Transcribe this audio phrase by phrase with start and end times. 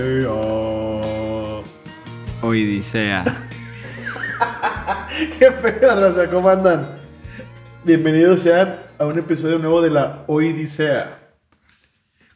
[0.00, 1.62] Odisea.
[2.42, 3.24] Odisea.
[5.38, 6.86] Qué feo, raza, ¿cómo andan?
[7.84, 11.18] Bienvenidos sean a un episodio nuevo de la Odisea.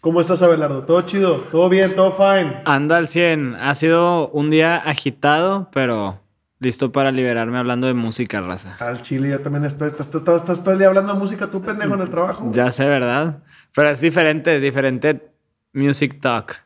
[0.01, 0.83] ¿Cómo estás, Abelardo?
[0.85, 1.37] ¿Todo chido?
[1.51, 1.97] ¿Todo bien?
[1.97, 2.61] ¿Todo fine?
[2.67, 3.57] Ando al 100.
[3.59, 6.21] Ha sido un día agitado, pero
[6.59, 8.77] listo para liberarme hablando de música, raza.
[8.81, 11.63] Al chile, yo también estoy, estás, estás- estás todo el día hablando de música, tú
[11.63, 12.51] pendejo en el trabajo.
[12.53, 13.39] Ya sé, ¿verdad?
[13.75, 15.31] Pero es diferente, diferente
[15.73, 16.63] music talk.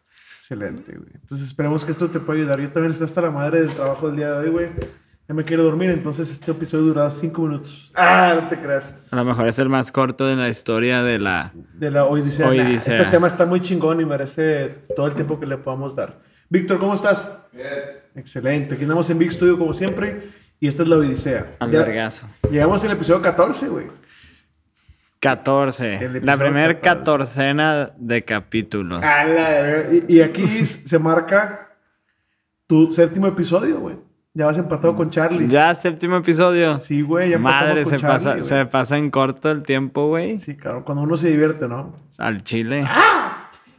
[0.50, 1.10] Excelente, güey.
[1.12, 2.58] Entonces esperemos que esto te pueda ayudar.
[2.58, 4.68] Yo también estoy hasta la madre del trabajo del día de hoy, güey.
[5.28, 7.92] Ya me quiero dormir, entonces este episodio durará cinco minutos.
[7.94, 8.98] Ah, no te creas.
[9.10, 11.52] A lo mejor es el más corto de la historia de la...
[11.74, 12.46] De la Odisea.
[12.50, 16.18] Nah, este tema está muy chingón y merece todo el tiempo que le podamos dar.
[16.48, 17.30] Víctor, ¿cómo estás?
[17.52, 17.66] Bien.
[18.14, 18.76] Excelente.
[18.76, 21.56] Aquí andamos en Big Studio como siempre y esta es la Odisea.
[21.58, 21.70] Al.
[22.50, 23.84] Llegamos al episodio 14, güey.
[25.20, 25.94] 14.
[25.96, 26.80] El La episodio primer 14.
[26.80, 29.02] catorcena de capítulos.
[29.02, 29.94] A la verga.
[30.08, 31.68] y, y aquí se marca
[32.66, 33.96] tu séptimo episodio, güey.
[34.34, 35.48] Ya vas empatado con Charlie.
[35.48, 36.80] Ya, séptimo episodio.
[36.80, 37.30] Sí, güey.
[37.30, 40.38] Ya Madre, con se Charlie, pasa, se pasa en corto el tiempo, güey.
[40.38, 40.84] Sí, claro.
[40.84, 41.96] Cuando uno se divierte, ¿no?
[42.18, 42.86] Al chile.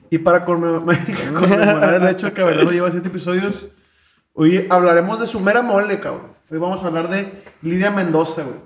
[0.10, 0.84] Y para conmem-
[1.34, 3.68] conmemorar el hecho de que Abelardo lleva siete episodios,
[4.34, 6.34] hoy hablaremos de su mera mole, cabrón.
[6.50, 8.58] Hoy vamos a hablar de Lidia Mendoza, güey.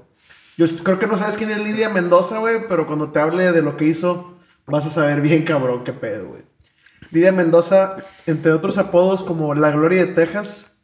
[0.57, 3.61] Yo creo que no sabes quién es Lidia Mendoza, güey, pero cuando te hable de
[3.61, 4.37] lo que hizo,
[4.67, 6.43] vas a saber bien, cabrón, qué pedo, güey.
[7.11, 10.75] Lidia Mendoza, entre otros apodos como la Gloria de Texas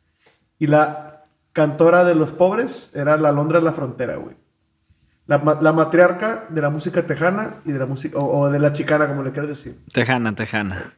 [0.60, 4.36] y la cantora de los pobres, era la Londra de la frontera, güey.
[5.26, 8.74] La, la matriarca de la música tejana y de la música, o, o de la
[8.74, 9.80] chicana, como le quieras decir.
[9.94, 10.96] Tejana, tejana.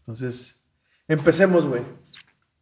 [0.00, 0.56] Entonces,
[1.06, 1.82] empecemos, güey.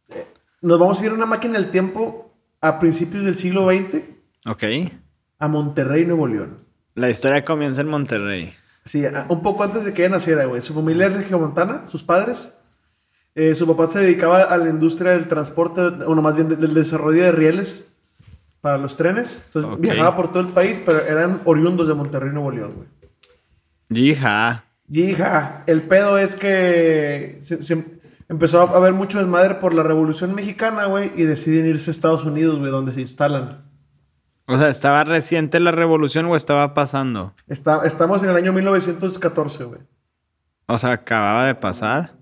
[0.09, 0.27] Eh,
[0.61, 4.01] Nos vamos a ir en una máquina del tiempo a principios del siglo XX
[4.47, 4.63] Ok.
[5.39, 6.59] a Monterrey, Nuevo León.
[6.95, 8.53] La historia comienza en Monterrey.
[8.85, 10.61] Sí, un poco antes de que ella naciera, güey.
[10.61, 12.53] Su familia es regiomontana, sus padres.
[13.35, 16.55] Eh, su papá se dedicaba a la industria del transporte, o no, más bien de-
[16.55, 17.85] del desarrollo de rieles
[18.61, 19.43] para los trenes.
[19.47, 22.87] Entonces viajaba por todo el país, pero eran oriundos de Monterrey, Nuevo León, güey.
[23.89, 24.63] Hija.
[24.89, 27.83] Y hija, el pedo es que se, se
[28.29, 32.25] empezó a haber mucho desmadre por la Revolución Mexicana, güey, y deciden irse a Estados
[32.25, 33.66] Unidos, güey, donde se instalan.
[34.47, 37.33] O sea, ¿estaba reciente la revolución o estaba pasando?
[37.47, 39.79] Está, estamos en el año 1914, güey.
[40.67, 42.13] O sea, acababa de pasar.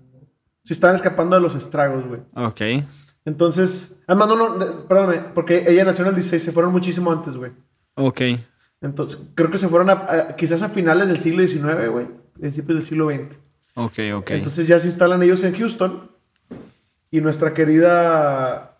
[0.64, 2.20] Se están escapando de los estragos, güey.
[2.34, 2.84] Ok.
[3.24, 7.36] Entonces, además, no, no, perdóname, porque ella nació en el 16, se fueron muchísimo antes,
[7.36, 7.52] güey.
[7.94, 8.20] Ok.
[8.80, 12.08] Entonces, creo que se fueron a, a- quizás a finales del siglo XIX, güey,
[12.38, 13.38] principios del siglo XX.
[13.74, 14.30] Ok, ok.
[14.30, 16.10] Entonces ya se instalan ellos en Houston.
[17.10, 18.78] Y nuestra querida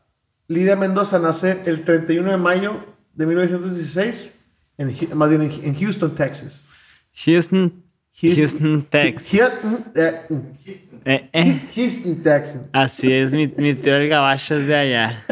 [0.48, 2.72] Lidia Mendoza nace el 31 de mayo
[3.16, 4.38] de 1916,
[4.78, 6.68] en, más bien en, en Houston, Texas.
[7.24, 7.82] Houston,
[8.20, 9.30] Houston- Houston, Texas.
[9.62, 10.20] Houston, eh,
[11.04, 11.60] Eh, eh.
[11.74, 12.60] Houston, Texas.
[12.72, 15.24] Así es, mi, mi tío el gabacho es de allá.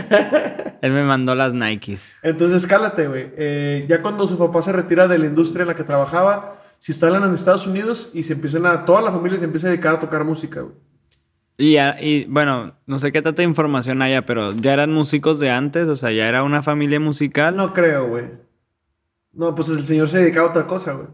[0.80, 2.00] Él me mandó las Nikes.
[2.22, 3.30] Entonces, cálate, güey.
[3.36, 6.92] Eh, ya cuando su papá se retira de la industria en la que trabajaba, se
[6.92, 8.84] instalan en Estados Unidos y se empiezan a...
[8.84, 10.74] Toda la familia se empieza a dedicar a tocar música, güey.
[11.56, 15.50] Y, ya- y bueno, no sé qué tanta información haya, pero ya eran músicos de
[15.50, 17.56] antes, o sea, ya era una familia musical.
[17.56, 18.26] No creo, güey.
[19.32, 21.08] No, pues el señor se dedicaba a otra cosa, güey.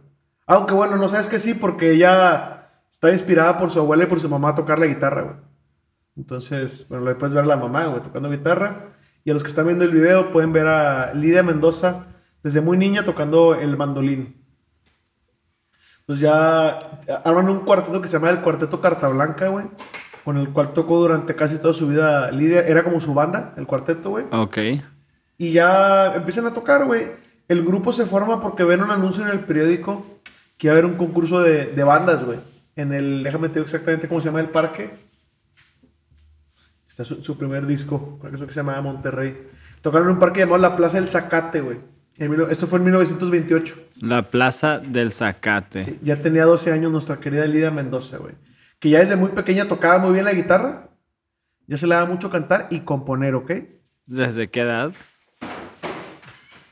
[0.46, 4.20] Aunque bueno, no sabes que sí, porque ella está inspirada por su abuela y por
[4.20, 5.36] su mamá a tocar la guitarra, güey.
[6.16, 8.94] Entonces, bueno, le puedes ver a la mamá, güey, tocando guitarra.
[9.24, 12.06] Y a los que están viendo el video pueden ver a Lidia Mendoza
[12.42, 14.42] desde muy niña tocando el mandolín.
[16.06, 16.70] Pues ya
[17.24, 19.66] arman un cuarteto que se llama el Cuarteto Carta Blanca, güey.
[20.24, 22.60] Con el cual tocó durante casi toda su vida Lidia.
[22.66, 24.26] Era como su banda, el cuarteto, güey.
[24.32, 24.58] Ok.
[25.38, 27.08] Y ya empiezan a tocar, güey.
[27.48, 30.04] El grupo se forma porque ven un anuncio en el periódico
[30.56, 32.38] que iba a haber un concurso de, de bandas, güey.
[32.76, 34.90] En el, déjame te digo exactamente cómo se llama el parque.
[36.86, 39.48] Está su, su primer disco, creo que es lo que se llamaba Monterrey.
[39.80, 41.78] Tocaron en un parque llamado la Plaza del Zacate, güey.
[42.50, 43.76] Esto fue en 1928.
[44.02, 45.84] La Plaza del Zacate.
[45.86, 48.34] Sí, Ya tenía 12 años nuestra querida Lidia Mendoza, güey.
[48.80, 50.88] Que ya desde muy pequeña tocaba muy bien la guitarra.
[51.68, 53.52] Ya se le daba mucho cantar y componer, ¿ok?
[54.06, 54.92] ¿Desde qué edad?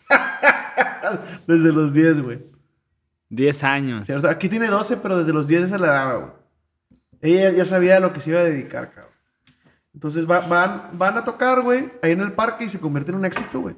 [1.46, 2.40] Desde los 10, güey.
[3.30, 4.06] 10 años.
[4.06, 6.32] Sí, o sea, aquí tiene 12, pero desde los 10 se la daba, güey.
[7.20, 9.12] Ella ya sabía a lo que se iba a dedicar, cabrón.
[9.94, 13.18] Entonces va- van, van a tocar, güey, ahí en el parque y se convierte en
[13.18, 13.76] un éxito, güey.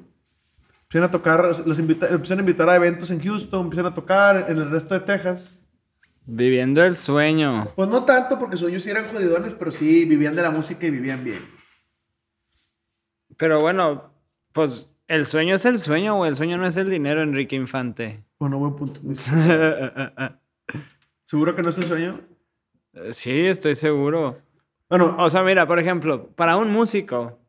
[0.83, 4.45] Empiezan a tocar, los invita- empiezan a invitar a eventos en Houston, empiezan a tocar
[4.49, 5.57] en el resto de Texas.
[6.33, 7.73] Viviendo el sueño.
[7.75, 10.87] Pues no tanto, porque sus ellos sí eran jodidones, pero sí vivían de la música
[10.87, 11.45] y vivían bien.
[13.35, 14.13] Pero bueno,
[14.53, 16.29] pues el sueño es el sueño, güey.
[16.29, 18.23] El sueño no es el dinero, Enrique Infante.
[18.39, 19.01] Bueno, buen punto.
[21.25, 22.21] ¿Seguro que no es el sueño?
[22.93, 24.37] Eh, Sí, estoy seguro.
[24.89, 27.39] Bueno, O sea, mira, por ejemplo, para un músico,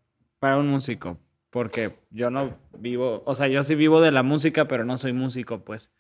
[0.40, 1.20] para un músico,
[1.50, 5.12] porque yo no vivo, o sea, yo sí vivo de la música, pero no soy
[5.12, 5.93] músico, pues,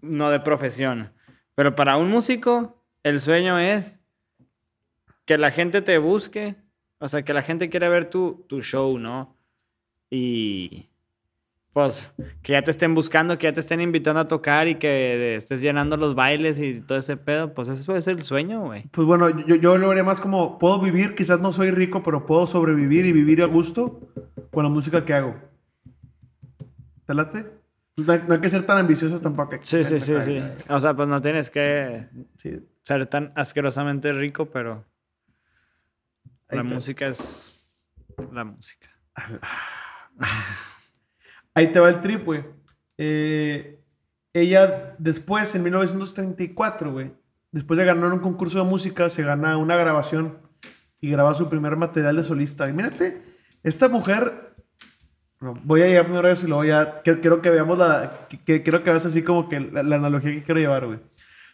[0.00, 1.12] no de profesión.
[1.58, 3.98] Pero para un músico, el sueño es
[5.24, 6.54] que la gente te busque,
[7.00, 9.34] o sea, que la gente quiera ver tu, tu show, ¿no?
[10.08, 10.86] Y
[11.72, 12.08] pues
[12.42, 15.60] que ya te estén buscando, que ya te estén invitando a tocar y que estés
[15.60, 18.84] llenando los bailes y todo ese pedo, pues eso es el sueño, güey.
[18.92, 22.24] Pues bueno, yo, yo lo haría más como, puedo vivir, quizás no soy rico, pero
[22.24, 23.98] puedo sobrevivir y vivir a gusto
[24.52, 25.34] con la música que hago.
[27.04, 27.57] ¿Te late?
[27.98, 29.56] No hay, no hay que ser tan ambicioso tampoco.
[29.60, 30.42] Sí, sí, sí, sí.
[30.68, 32.06] O sea, pues no tienes que
[32.36, 32.60] Sí.
[32.82, 34.84] ser tan asquerosamente rico, pero
[36.48, 37.82] la música es
[38.32, 38.88] la música.
[41.54, 42.44] Ahí te va el trip, güey.
[42.96, 43.80] Eh,
[44.32, 47.12] ella después, en 1934, güey,
[47.50, 50.38] después de ganar un concurso de música, se gana una grabación
[51.00, 52.68] y graba su primer material de solista.
[52.68, 53.22] Y mírate,
[53.62, 54.47] esta mujer,
[55.40, 58.62] voy a llegar primero a eso y luego ya, quiero, quiero que veamos la, que,
[58.62, 60.98] quiero que veas así como que la, la analogía que quiero llevar, güey.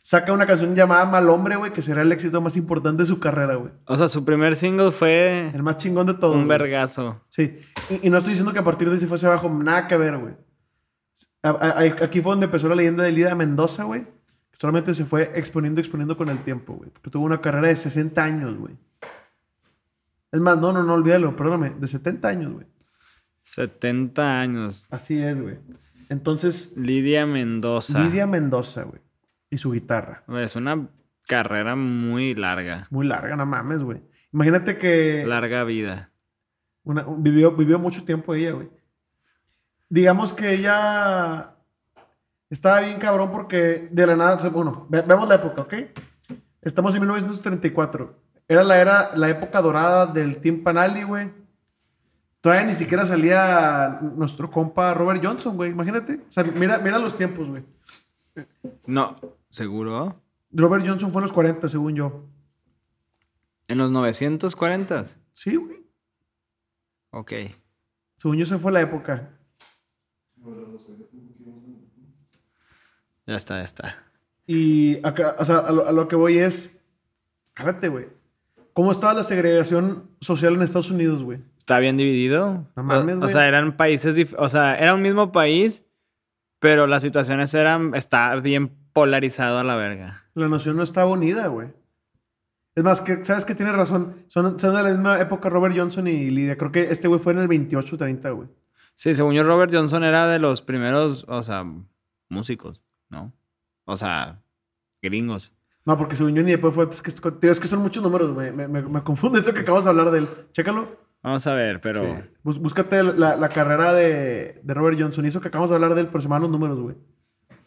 [0.03, 3.19] Saca una canción llamada Mal Hombre, güey, que será el éxito más importante de su
[3.21, 3.73] carrera, güey.
[3.87, 6.33] O sea, su primer single fue El más chingón de todo.
[6.33, 6.59] un güey.
[6.59, 7.23] vergazo.
[7.31, 7.59] Sí,
[7.89, 9.97] y, y no estoy diciendo que a partir de ahí se fuese abajo, nada que
[9.97, 10.35] ver, güey.
[11.43, 14.03] A- a- a- Aquí fue donde empezó la leyenda de Lida Mendoza, güey.
[14.05, 16.91] que Solamente se fue exponiendo, exponiendo con el tiempo, güey.
[16.91, 18.75] Porque tuvo una carrera de 60 años, güey.
[20.33, 22.67] Es más, no, no, no, olvídalo, perdóname, de 70 años, güey.
[23.45, 24.87] 70 años.
[24.91, 25.59] Así es, güey.
[26.09, 28.01] Entonces, Lidia Mendoza.
[28.01, 29.01] Lidia Mendoza, güey.
[29.51, 30.25] Y su guitarra.
[30.43, 30.89] Es una
[31.27, 32.87] carrera muy larga.
[32.91, 34.03] Muy larga, no mames, güey.
[34.33, 36.11] Imagínate que Larga vida.
[36.83, 38.69] una- vivió, vivió mucho tiempo ella, güey.
[39.89, 41.55] Digamos que ella
[42.51, 45.75] estaba bien cabrón porque de la nada, bueno, ve- vemos la época, ¿ok?
[46.63, 48.19] Estamos en 1934.
[48.49, 51.31] Era la, era la época dorada del Team Panali, güey.
[52.45, 55.71] Todavía ni siquiera salía nuestro compa Robert Johnson, güey.
[55.71, 56.17] Imagínate.
[56.29, 57.65] O sea, mira, mira los tiempos, güey.
[58.85, 59.17] No,
[59.49, 60.21] ¿seguro?
[60.53, 62.29] Robert Johnson fue en los 40, según yo.
[63.67, 65.07] En los 940.
[65.33, 65.87] Sí, güey.
[67.13, 67.33] Ok.
[68.19, 69.31] Según yo, esa fue la época.
[73.27, 74.05] Ya está, ya está.
[74.47, 76.79] Y acá, o sea, a lo, a lo que voy es.
[77.55, 78.09] Cállate, güey.
[78.75, 81.39] ¿Cómo estaba la segregación social en Estados Unidos, güey?
[81.59, 82.67] ¿Está bien dividido?
[82.77, 85.85] No mames, o, sea, eran países, dif- o sea, era un mismo país,
[86.59, 90.25] pero las situaciones eran, está bien polarizado a la verga.
[90.35, 91.69] La nación no estaba unida, güey.
[92.75, 94.25] Es más, que, ¿sabes que Tienes razón.
[94.27, 96.57] Son, son de la misma época Robert Johnson y Lidia.
[96.59, 98.49] Creo que este güey fue en el 28-30, güey.
[98.97, 101.65] Sí, según yo, Robert Johnson era de los primeros, o sea,
[102.29, 103.33] músicos, ¿no?
[103.85, 104.41] O sea,
[105.03, 105.53] gringos.
[105.87, 106.89] No, porque según yo ni después fue.
[106.91, 108.53] Es que, tío, es que son muchos números, güey.
[108.53, 110.29] Me, me, me confunde eso que acabas de hablar de él.
[110.53, 110.97] Chécalo.
[111.23, 112.01] Vamos a ver, pero...
[112.03, 112.23] Sí.
[112.43, 115.25] Búscate la, la carrera de, de Robert Johnson.
[115.25, 116.97] Hizo que acabamos de hablar de él, pero se me van los números, güey.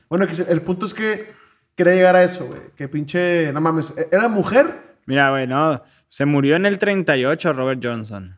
[0.10, 1.32] Bueno, el punto es que
[1.76, 2.62] quería llegar a eso, güey.
[2.76, 3.52] Que pinche.
[3.52, 3.94] No mames.
[3.98, 4.98] e- Era mujer.
[5.06, 5.82] Mira, güey, no.
[6.10, 8.38] Se murió en el 38 Robert Johnson.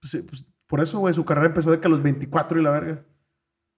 [0.00, 1.14] Pues, sí, pues, por eso, güey.
[1.14, 3.02] Su carrera empezó de que a los 24 y la verga.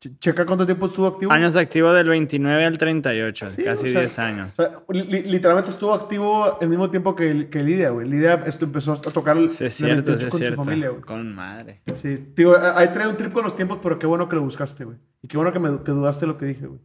[0.01, 1.31] Che- checa cuánto tiempo estuvo activo.
[1.31, 4.49] Años activos del 29 al 38, Sí, casi o sea, 10 años.
[4.53, 8.09] O sea, li- li- literalmente estuvo activo el mismo tiempo que, que Lidia, güey.
[8.09, 10.57] Lidia esto empezó a tocar el, Sí, es cierto, 28 sí, es con cierto.
[10.57, 11.03] su familia, güey.
[11.03, 11.83] Con madre.
[11.97, 14.85] Sí, digo, ahí trae un trip con los tiempos, pero qué bueno que lo buscaste,
[14.85, 14.97] güey.
[15.21, 16.81] Y qué bueno que, me, que dudaste lo que dije, güey.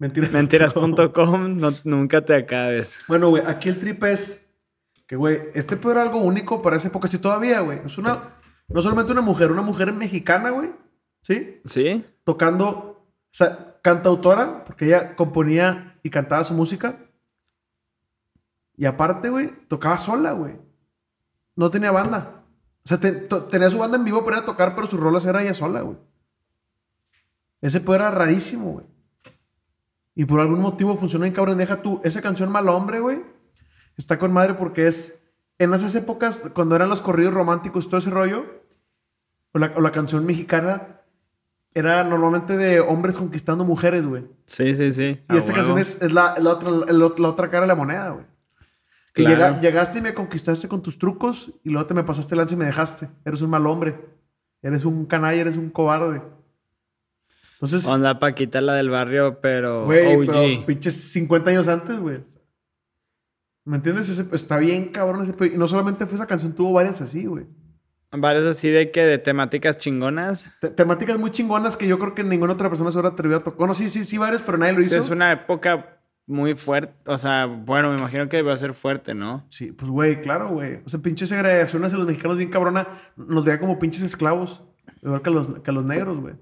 [0.00, 0.32] Mentiras.
[0.32, 2.98] Mentiras.com, no, nunca te acabes.
[3.06, 4.44] Bueno, güey, aquí el trip es
[5.06, 7.80] que, güey, este pedo era algo único para esa época, sí, todavía, güey.
[7.84, 8.34] Es una,
[8.68, 10.70] no solamente una mujer, una mujer mexicana, güey,
[11.22, 11.60] ¿sí?
[11.64, 12.04] ¿Sí?
[12.24, 16.98] Tocando, o sea, cantautora, porque ella componía y cantaba su música.
[18.76, 20.58] Y aparte, güey, tocaba sola, güey.
[21.54, 22.42] No tenía banda.
[22.84, 25.82] O sea, tenía su banda en vivo para tocar, pero sus rolas era ella sola,
[25.82, 25.96] güey.
[27.60, 28.86] Ese pedo era rarísimo, güey.
[30.14, 31.58] Y por algún motivo funcionó en cabrón.
[31.58, 33.22] Deja tú, esa canción Mal Hombre, güey,
[33.96, 35.20] está con madre porque es.
[35.56, 38.44] En esas épocas, cuando eran los corridos románticos y todo ese rollo,
[39.52, 40.93] o la canción mexicana,
[41.74, 44.24] era normalmente de hombres conquistando mujeres, güey.
[44.46, 45.20] Sí, sí, sí.
[45.28, 48.10] Y esta canción es, es la, la otra, la, la otra cara de la moneda,
[48.10, 48.24] güey.
[49.12, 49.36] Que Claro.
[49.36, 52.54] llega- llegaste y me conquistaste con tus trucos y luego te me pasaste el lance
[52.54, 53.08] y me dejaste.
[53.24, 53.96] Eres un mal hombre.
[54.62, 56.22] Eres un canalla, eres un cobarde.
[57.54, 60.26] Entonces, Onda Paquita, la del barrio, pero güey, OG.
[60.26, 62.24] pero pinches 50 años antes, güey.
[63.64, 64.08] ¿Me entiendes?
[64.08, 65.54] Ese- está bien cabrón ese.
[65.54, 67.46] Y no solamente fue esa canción, tuvo varias así, güey.
[68.16, 70.50] Varios así de que de temáticas chingonas.
[70.60, 73.42] Te- temáticas muy chingonas que yo creo que ninguna otra persona se hubiera atrevido a
[73.44, 73.58] tocar.
[73.58, 74.96] Bueno, sí, sí, sí, varias, pero nadie lo hizo.
[74.96, 76.94] es una época muy fuerte.
[77.06, 79.44] O sea, bueno, me imagino que a ser fuerte, ¿no?
[79.50, 80.80] Sí, pues, güey, claro, güey.
[80.84, 82.86] O sea, pinche segregación hacia los mexicanos bien cabrona.
[83.16, 84.62] Nos veía como pinches esclavos.
[85.02, 86.34] Igual que a los, que los negros, güey.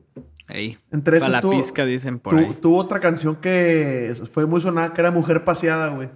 [0.47, 0.79] Ahí.
[0.93, 2.59] Entre Pa' esas la tuvo- pizca, dicen por Tu- ahí.
[2.61, 6.11] tuvo otra canción que fue muy sonada, que era Mujer Paseada, güey.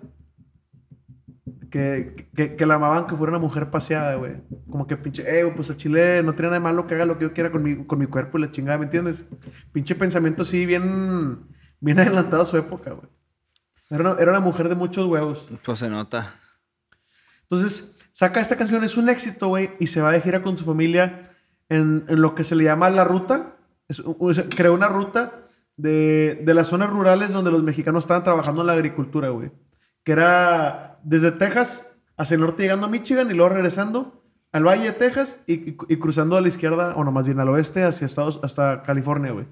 [1.77, 4.37] Que, que, que la amaban que fuera una mujer paseada, güey.
[4.71, 7.19] Como que pinche, eh, pues a Chile no tiene nada de malo que haga lo
[7.19, 9.29] que yo quiera con mi, con mi cuerpo y la chingada, ¿me entiendes?
[9.73, 11.41] Pinche pensamiento así bien,
[11.81, 13.09] bien adelantado a su época, güey.
[13.91, 15.49] Era una, era una mujer de muchos huevos.
[15.65, 16.35] Pues se nota.
[17.43, 20.65] Entonces, saca esta canción, es un éxito, güey, y se va de gira con su
[20.65, 21.33] familia
[21.69, 23.57] en, en lo que se le llama la ruta.
[23.89, 24.03] Es-
[24.57, 28.73] creó una ruta de, de las zonas rurales donde los mexicanos estaban trabajando en la
[28.73, 29.51] agricultura, güey.
[30.07, 31.85] Que era desde Texas
[32.17, 34.23] hacia el norte llegando a Michigan y luego regresando
[34.53, 37.41] al Valle de Texas y, y- y cruzando a la izquierda, o no, más bien
[37.41, 39.47] al oeste, hacia Estados, hasta California, güey.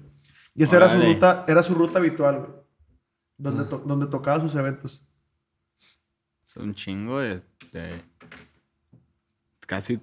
[0.55, 2.51] Y esa era su ruta, era su ruta habitual, güey.
[3.37, 5.05] Donde, to- donde tocaba sus eventos.
[6.47, 7.41] Es un chingo de,
[7.73, 8.01] de-
[9.67, 9.99] Casi...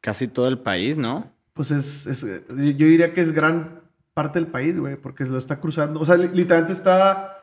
[0.00, 1.30] Casi todo el país, ¿no?
[1.54, 3.80] pues es, es- yo diría que es gran
[4.12, 6.00] parte del país, güey, porque se lo está cruzando.
[6.00, 7.33] O sea, li- literalmente está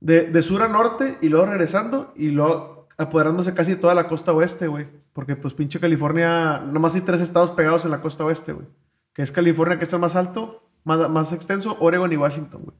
[0.00, 4.08] de, de sur a norte y luego regresando y luego apoderándose casi de toda la
[4.08, 4.86] costa oeste, güey.
[5.12, 8.66] Porque pues pinche California, nomás hay tres estados pegados en la costa oeste, güey.
[9.12, 12.76] Que es California, que está más alto, más, más extenso, Oregon y Washington, güey.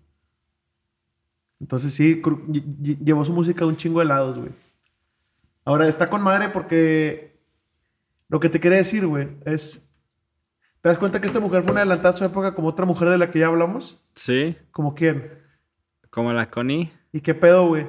[1.60, 2.22] Entonces sí,
[3.02, 4.50] llevó su música a un chingo de lados, güey.
[5.64, 7.40] Ahora, está con madre porque
[8.28, 9.82] lo que te quería decir, güey, es...
[10.80, 13.08] ¿Te das cuenta que esta mujer fue una adelantada a su época como otra mujer
[13.08, 14.00] de la que ya hablamos?
[14.14, 14.56] Sí.
[14.70, 15.32] ¿Como quién?
[16.10, 16.92] Como la Connie.
[17.12, 17.86] ¿Y qué pedo, güey?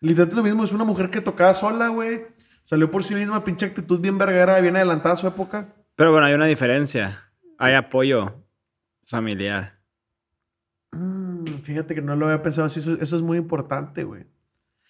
[0.00, 2.22] Literalmente lo mismo, es una mujer que tocaba sola, güey.
[2.64, 5.74] Salió por sí misma, pinche actitud bien verguera, bien adelantada a su época.
[5.96, 7.30] Pero bueno, hay una diferencia.
[7.58, 8.44] Hay apoyo
[9.06, 9.78] familiar.
[10.92, 14.24] Mm, fíjate que no lo había pensado así, eso, eso es muy importante, güey.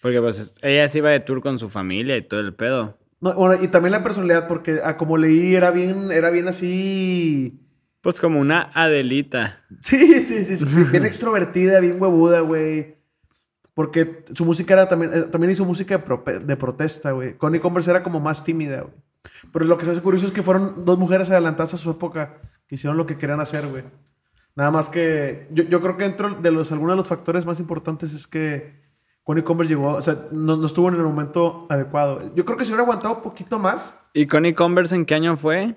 [0.01, 2.99] Porque pues es- ella se iba de tour con su familia y todo el pedo.
[3.21, 7.59] No, bueno, y también la personalidad, porque a como leí era bien, era bien así...
[8.01, 9.63] Pues como una Adelita.
[9.79, 12.97] Sí, sí, sí, sí, bien extrovertida, bien huevuda, güey.
[13.73, 17.37] Porque su música era también, eh, también hizo música de, protesta, güey.
[17.37, 18.93] Connie Converse era como más tímida, güey.
[19.51, 22.37] Pero lo que se hace curioso es que fueron dos mujeres adelantadas a su época
[22.67, 23.83] que hicieron lo que querían hacer, güey.
[24.55, 27.59] Nada más que yo, yo creo que dentro de los, algunos de los factores más
[27.59, 28.83] importantes es que
[29.23, 32.33] Connie Converse llegó, o sea, no, no estuvo en el momento adecuado.
[32.35, 35.37] Yo creo que si hubiera aguantado un poquito más, ¿Y Connie Converse en qué año
[35.37, 35.75] fue?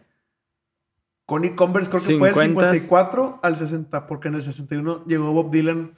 [1.25, 2.71] Connie Converse creo que fue del 50s.
[2.73, 5.97] 54 al 60, porque en el 61 llegó Bob Dylan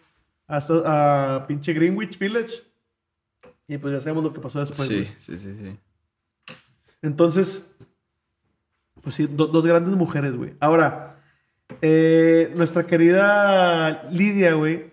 [0.49, 2.55] hasta a pinche Greenwich Village.
[3.69, 4.88] Y pues ya sabemos lo que pasó después.
[4.88, 5.78] sí, sí, sí, sí.
[7.02, 7.75] Entonces,
[9.02, 10.55] pues sí, do- dos grandes mujeres, güey.
[10.59, 11.17] Ahora,
[11.83, 14.90] eh, nuestra querida Lidia, güey,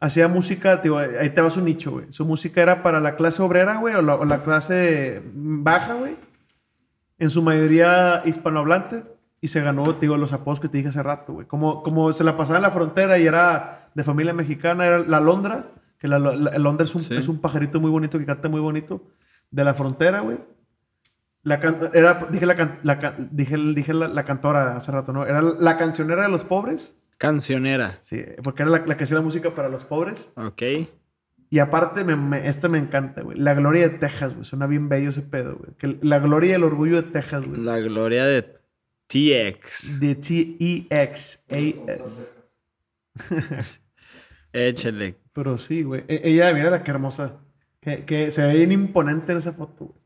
[0.00, 2.12] hacía música, digo, ahí te va su nicho, güey.
[2.12, 6.16] Su música era para la clase obrera, güey, o o la clase baja, güey.
[7.18, 9.04] En su mayoría hispanohablante.
[9.40, 11.46] Y se ganó, te digo, los apodos que te dije hace rato, güey.
[11.46, 15.18] Como, como se la pasaba en la frontera y era de familia mexicana, era la
[15.20, 17.16] Londra, que la, la- el Londra es un, Sí.
[17.16, 19.02] es un pajarito muy bonito que canta muy bonito,
[19.50, 20.38] de la frontera, güey.
[21.42, 25.12] La can- era, dije, la, can- la can- dije, dije la, la cantora hace rato,
[25.12, 25.26] ¿no?
[25.26, 26.96] Era la cancionera de los pobres.
[27.16, 27.98] Cancionera.
[28.00, 30.30] Sí, porque era la, la que hacía la música para los pobres.
[30.36, 30.62] Ok.
[31.50, 33.36] Y aparte, me, me- este me encanta, güey.
[33.38, 34.44] La gloria de Texas, güey.
[34.44, 35.72] Suena bien bello ese pedo, güey.
[35.78, 37.60] Que la gloria y el orgullo de Texas, güey.
[37.62, 38.42] La gloria de
[39.08, 39.98] TX.
[39.98, 41.38] De T-E-X-A-S.
[44.66, 45.16] Échale.
[45.32, 46.04] Pero sí, güey.
[46.08, 47.36] E- ella, mira la que hermosa.
[47.80, 49.98] Que, que se ve bien imponente en esa foto, güey.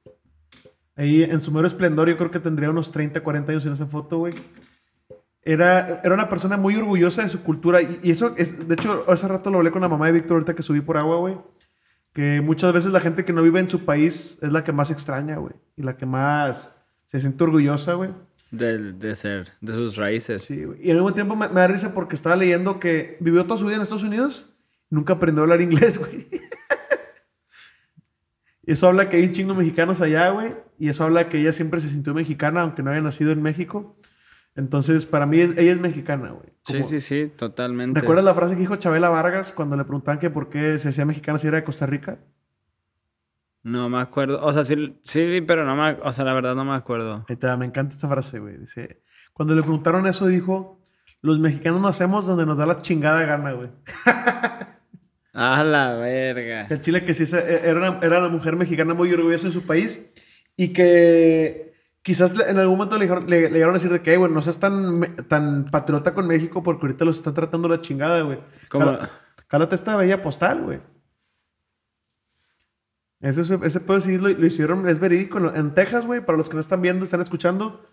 [0.95, 3.87] Ahí en su mero esplendor, yo creo que tendría unos 30, 40 años en esa
[3.87, 4.35] foto, güey.
[5.45, 7.81] Era, era una persona muy orgullosa de su cultura.
[7.83, 10.35] Y, y eso, es, de hecho, hace rato lo hablé con la mamá de Víctor
[10.35, 11.37] ahorita que subí por agua, güey.
[12.13, 14.91] Que muchas veces la gente que no vive en su país es la que más
[14.91, 15.55] extraña, güey.
[15.77, 18.11] Y la que más se siente orgullosa, güey.
[18.53, 20.43] Del- de ser, de sus raíces.
[20.43, 20.79] Sí, güey.
[20.87, 23.65] Y al mismo tiempo me, me da risa porque estaba leyendo que vivió toda su
[23.67, 24.55] vida en Estados Unidos,
[24.91, 26.29] nunca aprendió a hablar inglés, güey.
[28.65, 30.55] y eso habla que hay un chingo de mexicanos allá, güey.
[30.79, 33.97] Y eso habla que ella siempre se sintió mexicana, aunque no haya nacido en México.
[34.55, 36.51] Entonces, para mí, ella es mexicana, güey.
[36.65, 38.01] Sí, sí, sí, totalmente.
[38.01, 41.05] ¿Recuerdas la frase que dijo Chabela Vargas cuando le preguntaban que por qué se hacía
[41.07, 42.19] mexicana si era de Costa Rica?
[43.65, 44.41] No me acuerdo.
[44.45, 45.93] O sea, sí, sí, pero no me...
[46.03, 47.25] O sea, la verdad no me acuerdo.
[47.45, 48.57] Va, me encanta esta frase, güey.
[48.59, 49.03] Dice,
[49.33, 50.81] cuando le preguntaron eso, dijo,
[51.21, 53.71] los mexicanos nacemos donde nos da la chingada gana, güey.
[55.35, 56.67] ¡A la verga!
[56.69, 59.63] El Chile que sí se- era una, era una mujer mexicana muy orgullosa de su
[59.63, 60.05] país
[60.57, 64.17] y que quizás en algún momento le, le- le llegaron a decir de que, "Ey,
[64.19, 68.21] güey, no seas tan, tan patriota con México porque ahorita los están tratando la chingada,
[68.23, 68.41] güey.
[69.49, 70.81] Cálate esta bella postal, güey.
[73.23, 75.39] Ese, ese, puedo decir, lo, lo hicieron, es verídico.
[75.55, 77.87] En, Texas, güey, para los que no están viendo, están escuchando,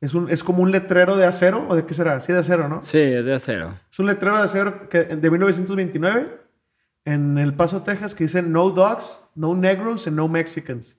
[0.00, 2.20] es, un, es como un letrero de acero, ¿o de qué será?
[2.20, 2.82] Sí, de acero, ¿no?
[2.82, 3.74] Sí, es de acero.
[3.90, 6.38] Es un letrero de acero que, de 1929
[7.06, 10.98] en El Paso, Texas, que dice No dogs, no negros and no Mexicans.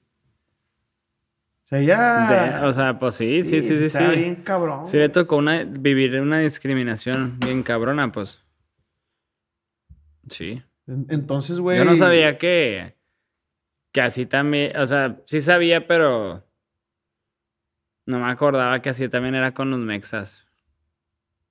[1.66, 2.60] O sea, ya.
[2.62, 4.04] De- o sea, pues sí, sí, sí, sí, sí.
[4.16, 4.88] bien cabrón.
[4.88, 8.40] Sí le tocó una, vivir una discriminación bien cabrona, pues.
[10.28, 10.62] Sí.
[10.88, 11.78] En- Entonces, güey.
[11.78, 12.96] Yo no sabía que,
[13.96, 16.44] que así también, o sea, sí sabía, pero
[18.06, 20.46] no me acordaba que así también era con los mexas.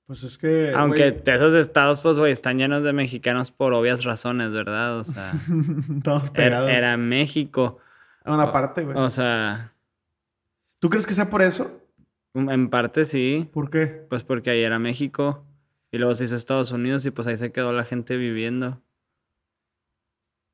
[0.05, 0.75] Pues es que.
[0.77, 4.99] Aunque esos estados, pues, güey, están llenos de mexicanos por obvias razones, ¿verdad?
[4.99, 5.33] O sea,
[5.97, 6.71] Estamos era, pegados.
[6.71, 7.79] era México.
[8.25, 8.95] A una parte, güey.
[8.95, 9.73] O sea,
[10.81, 11.81] ¿Tú crees que sea por eso?
[12.35, 13.87] en parte sí, ¿Por qué?
[14.11, 15.47] pues porque ahí era México.
[15.91, 18.83] Y luego se hizo Estados Unidos y pues ahí se quedó la gente viviendo.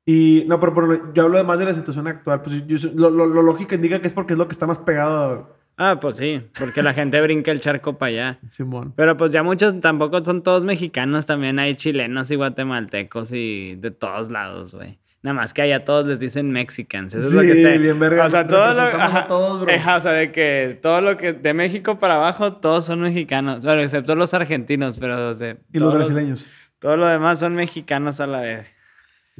[0.06, 0.44] Y.
[0.46, 2.42] No, pero, pero yo hablo además de la situación actual.
[2.42, 4.78] Pues yo- lo, lo, lo lógico indica que es porque es lo que está más
[4.78, 8.38] pegado Ah, pues sí, porque la gente brinca el charco para allá.
[8.50, 8.92] Simón.
[8.96, 13.90] Pero pues ya muchos tampoco son todos mexicanos, también hay chilenos y guatemaltecos y de
[13.90, 14.98] todos lados, güey.
[15.22, 17.14] Nada más que allá todos les dicen Mexicans.
[17.14, 17.76] Eso es lo que Sí, está.
[17.78, 19.74] bien verga, O sea, todo lo, representamos a ajá, todos, bro.
[19.74, 23.62] ajá, o sea, de que todo lo que de México para abajo todos son mexicanos,
[23.64, 26.46] bueno, excepto los argentinos, pero de Y los brasileños.
[26.78, 28.66] todo lo demás son mexicanos a la vez.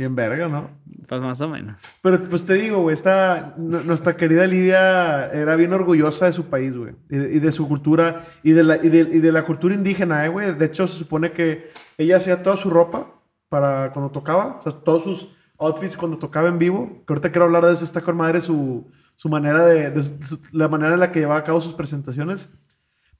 [0.00, 0.70] Bien verga, ¿no?
[1.06, 1.78] Pues más o menos.
[2.00, 6.74] Pero pues te digo, güey, esta, nuestra querida Lidia era bien orgullosa de su país,
[6.74, 6.94] güey.
[7.10, 9.74] Y, de- y de su cultura, y de, la, y, de, y de la cultura
[9.74, 10.54] indígena, eh, güey.
[10.54, 13.12] De hecho, se supone que ella hacía toda su ropa
[13.50, 17.02] para cuando tocaba, o sea, todos sus outfits cuando tocaba en vivo.
[17.06, 20.40] Que ahorita quiero hablar de eso, está con madre su, su manera de, de su-
[20.52, 22.48] la manera en la que llevaba a cabo sus presentaciones.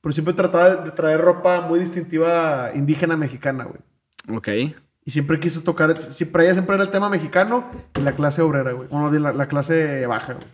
[0.01, 3.81] Pero siempre trataba de traer ropa muy distintiva indígena mexicana, güey.
[4.39, 4.49] Ok.
[5.05, 8.73] Y siempre quiso tocar, siempre ella siempre era el tema mexicano y la clase obrera,
[8.73, 8.89] güey.
[8.91, 10.47] O más bien la, la clase baja, güey.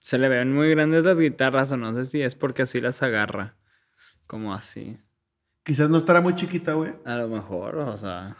[0.00, 3.02] Se le ven muy grandes las guitarras o no sé si es porque así las
[3.02, 3.56] agarra.
[4.26, 4.98] Como así.
[5.64, 6.94] Quizás no estará muy chiquita, güey.
[7.04, 8.34] A lo mejor, o sea.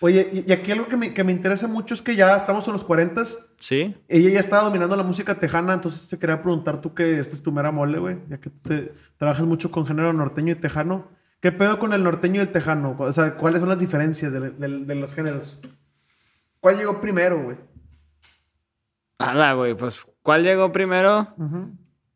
[0.00, 2.66] Oye, y, y aquí algo que me, que me interesa mucho es que ya estamos
[2.66, 3.22] en los 40
[3.58, 3.94] Sí.
[4.08, 7.42] Ella ya estaba dominando la música tejana, entonces te quería preguntar tú que esta es
[7.42, 8.18] tu mera mole, güey.
[8.28, 11.08] Ya que te trabajas mucho con género norteño y tejano.
[11.40, 12.96] ¿Qué pedo con el norteño y el tejano?
[12.98, 15.58] O sea, ¿cuáles son las diferencias de, de- de los géneros?
[16.60, 17.56] ¿Cuál llegó primero, güey?
[19.18, 21.34] Hala, güey, pues, ¿cuál llegó primero?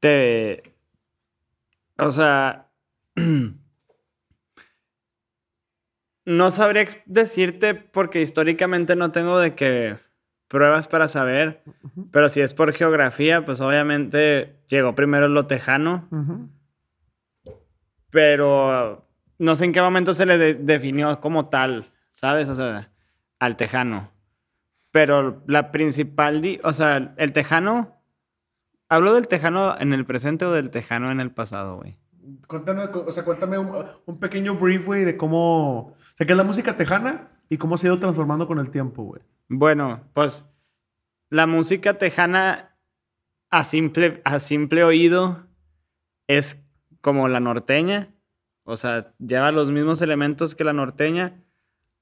[0.00, 0.62] Te.
[1.98, 2.66] O sea.
[6.26, 9.98] no sabría decirte porque históricamente no tengo de que
[10.48, 11.62] pruebas para saber.
[12.12, 16.08] Pero si es por geografía, pues obviamente llegó primero lo tejano.
[18.10, 19.06] Pero
[19.40, 22.48] no sé en qué momento se le de- definió como tal, ¿sabes?
[22.48, 22.90] O sea,
[23.38, 24.10] al tejano.
[24.92, 27.96] Pero la principal, o sea, el tejano,
[28.88, 31.96] ¿hablo del tejano en el presente o del tejano en el pasado, güey?
[32.46, 35.78] Cuéntame, o sea, cuéntame un, un pequeño brief, güey, de cómo...
[35.88, 38.70] O sea, qué es la música tejana y cómo se ha ido transformando con el
[38.70, 39.22] tiempo, güey.
[39.48, 40.44] Bueno, pues
[41.30, 42.76] la música tejana
[43.50, 45.46] a simple, a simple oído
[46.28, 46.58] es
[47.00, 48.12] como la norteña.
[48.70, 51.42] O sea, lleva los mismos elementos que la norteña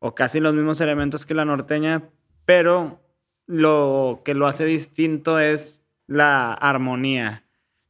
[0.01, 2.11] o casi los mismos elementos que la norteña,
[2.45, 3.01] pero
[3.47, 7.45] lo que lo hace distinto es la armonía,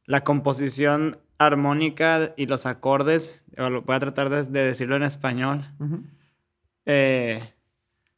[0.05, 3.43] la composición armónica y los acordes.
[3.57, 5.65] Voy a tratar de- de decirlo en español
[6.85, 7.53] eh,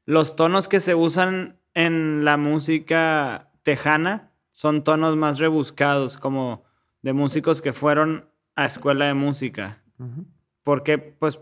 [0.05, 6.63] los tonos que se usan en la música tejana son tonos más rebuscados, como
[7.01, 9.81] de músicos que fueron a escuela de música.
[9.99, 10.25] Ujú.
[10.63, 11.39] Porque, pues,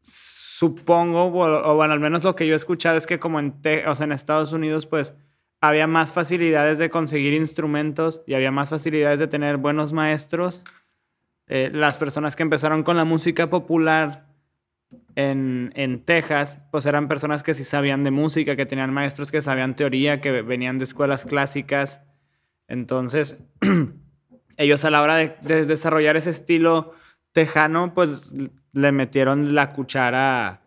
[0.00, 3.86] supongo, o, bueno, al menos lo que yo he escuchado es que como en, Te-
[3.88, 5.14] o sea, en Estados Unidos, pues,
[5.60, 10.62] había más facilidades de conseguir instrumentos y había más facilidades de tener buenos maestros.
[11.46, 14.26] Eh, las personas que empezaron con la música popular
[15.16, 19.40] en, en Texas, pues eran personas que sí sabían de música, que tenían maestros que
[19.40, 22.02] sabían teoría, que venían de escuelas clásicas.
[22.68, 23.38] Entonces,
[24.58, 26.92] ellos a la hora de desarrollar ese estilo
[27.34, 28.32] tejano, pues
[28.72, 30.62] le metieron la cuchara,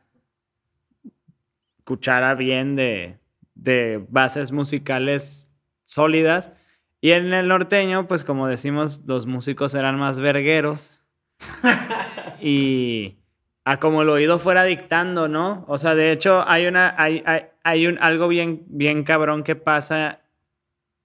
[1.85, 3.17] cuchara bien de,
[3.55, 5.49] de bases musicales
[5.85, 6.51] sólidas.
[6.99, 10.99] Y en el norteño, pues como decimos, los músicos eran más vergueros.
[12.41, 13.17] y
[13.63, 15.63] a como el oído fuera dictando, ¿no?
[15.69, 19.55] O sea, de hecho, hay una, hay, hay, hay un, algo bien, bien cabrón que
[19.55, 20.21] pasa,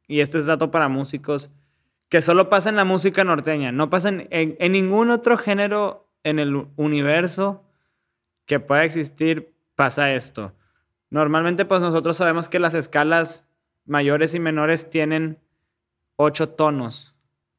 [0.08, 1.50] y esto es dato para músicos,
[2.12, 6.38] que solo pasa en la música norteña, no pasa en, en- ningún otro género en
[6.38, 7.64] el universo,
[8.44, 10.52] que pueda existir, pasa esto.
[11.08, 13.46] Normalmente, pues nosotros sabemos que las escalas
[13.86, 15.38] mayores y menores tienen
[16.16, 17.14] ocho tonos.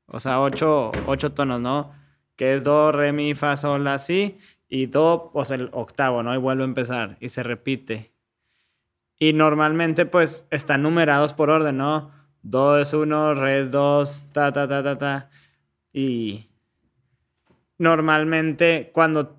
[0.05, 1.91] O sea, ocho, ocho tonos, ¿no?
[2.35, 4.37] Que es do, re, mi, fa, sol, la, si.
[4.69, 6.31] Y do, pues el octavo, ¿no?
[6.35, 7.17] Y vuelve a empezar.
[7.19, 8.13] Y se repite.
[9.17, 12.11] Y normalmente, pues, están numerados por orden, ¿no?
[12.43, 15.29] Do es uno, re es dos, ta, ta, ta, ta, ta.
[15.93, 16.49] Y
[17.77, 19.37] normalmente cuando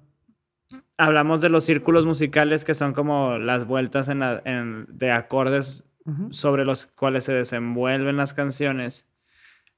[0.97, 5.85] hablamos de los círculos musicales, que son como las vueltas en la- en- de acordes
[6.07, 6.33] Ujú.
[6.33, 9.07] sobre los cuales se desenvuelven las canciones,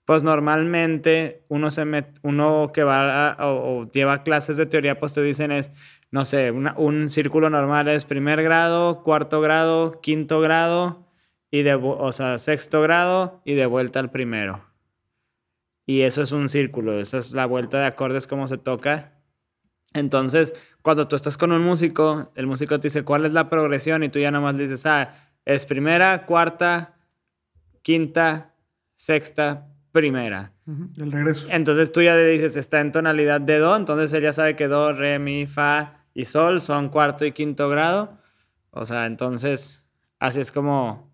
[0.04, 5.00] pues normalmente uno, se met- uno que va a- o, o lleva clases de teoría,
[5.00, 5.72] pues te dicen es,
[6.10, 11.05] no sé, una- un círculo normal es primer grado, cuarto grado, quinto grado,
[11.50, 14.64] y de, o sea, sexto grado y de vuelta al primero.
[15.86, 19.12] Y eso es un círculo, esa es la vuelta de acordes como se toca.
[19.94, 24.02] Entonces, cuando tú estás con un músico, el músico te dice cuál es la progresión
[24.02, 26.96] y tú ya nomás le dices, ah, es primera, cuarta,
[27.82, 28.54] quinta,
[28.96, 30.52] sexta, primera.
[30.96, 31.46] El regreso.
[31.48, 34.66] Entonces tú ya le dices, está en tonalidad de do, entonces él ya sabe que
[34.66, 38.18] do, re, mi, fa y sol son cuarto y quinto grado.
[38.70, 39.84] O sea, entonces
[40.18, 41.05] así es como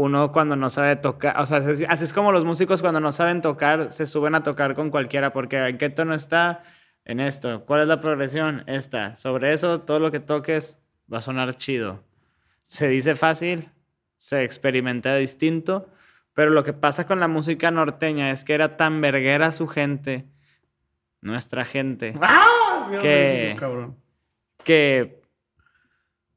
[0.00, 3.40] uno cuando no sabe tocar, o sea, así es como los músicos cuando no saben
[3.42, 6.62] tocar se suben a tocar con cualquiera porque ¿en qué tono está?
[7.04, 7.64] En esto.
[7.64, 8.62] ¿Cuál es la progresión?
[8.68, 9.16] Esta.
[9.16, 10.78] Sobre eso, todo lo que toques
[11.12, 12.04] va a sonar chido.
[12.62, 13.70] Se dice fácil,
[14.18, 15.88] se experimenta distinto,
[16.32, 20.26] pero lo que pasa con la música norteña es que era tan verguera su gente,
[21.22, 22.88] nuestra gente, ¡Ah!
[23.02, 23.56] Que-
[24.64, 25.22] que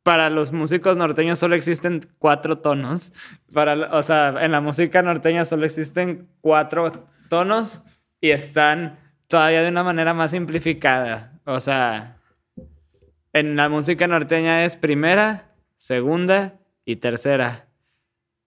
[0.03, 3.13] para los músicos norteños solo existen cuatro tonos.
[3.53, 7.81] Para, o sea, en la música norteña solo existen cuatro tonos
[8.19, 11.39] y están todavía de una manera más simplificada.
[11.45, 12.17] O sea,
[13.33, 17.67] en la música norteña es primera, segunda y tercera.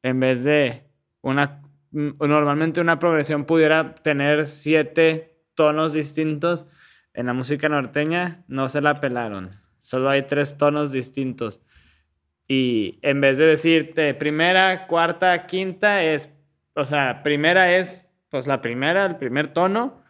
[0.03, 0.85] En vez de
[1.21, 1.61] una...
[1.91, 6.65] Normalmente una progresión pudiera tener siete tonos distintos.
[7.13, 9.64] En la música norteña no se la pelaron.
[9.85, 11.61] Solo hay tres tonos distintos.
[12.49, 16.31] Y en vez de decirte primera, cuarta, quinta, es,
[16.75, 20.03] o sea, primera es pues la primera, el primer tono.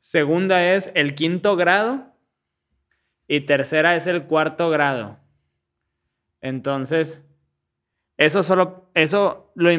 [0.00, 2.16] Segunda es el quinto grado.
[3.28, 5.20] Y tercera es el cuarto grado.
[6.40, 7.24] Entonces,
[8.16, 9.70] eso solo, eso lo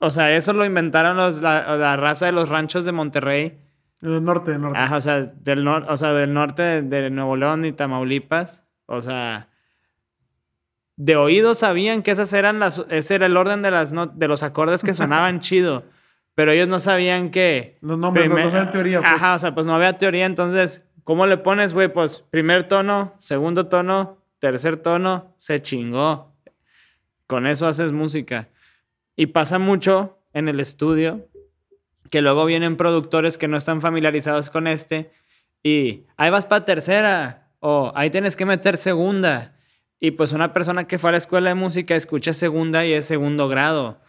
[0.00, 3.61] o sea, eso lo inventaron los, la, la raza de los ranchos de Monterrey.
[4.02, 4.78] El norte, el norte.
[4.78, 8.62] Ajá, o sea, del, nor- o sea, del norte de, de Nuevo León y Tamaulipas.
[8.86, 9.48] O sea,
[10.96, 14.28] de oído sabían que esas eran las, ese era el orden de, las no- de
[14.28, 15.84] los acordes que sonaban chido.
[16.34, 17.78] Pero ellos no sabían que...
[17.82, 19.12] Los nombres, no- no primer- saben teoría, pues.
[19.12, 20.24] Ajá, o sea, pues no había teoría.
[20.26, 21.88] Entonces, ¿cómo le pones, güey?
[21.92, 26.34] Pues primer tono, segundo tono, tercer tono, se chingó.
[27.26, 28.48] Con eso haces música.
[29.14, 31.28] Y pasa mucho en el estudio
[32.12, 35.10] que luego vienen productores que no están familiarizados con este
[35.62, 39.54] y ahí vas para tercera o ahí tienes que meter segunda.
[39.98, 43.06] Y pues una persona que fue a la escuela de música escucha segunda y es
[43.06, 44.00] segundo grado.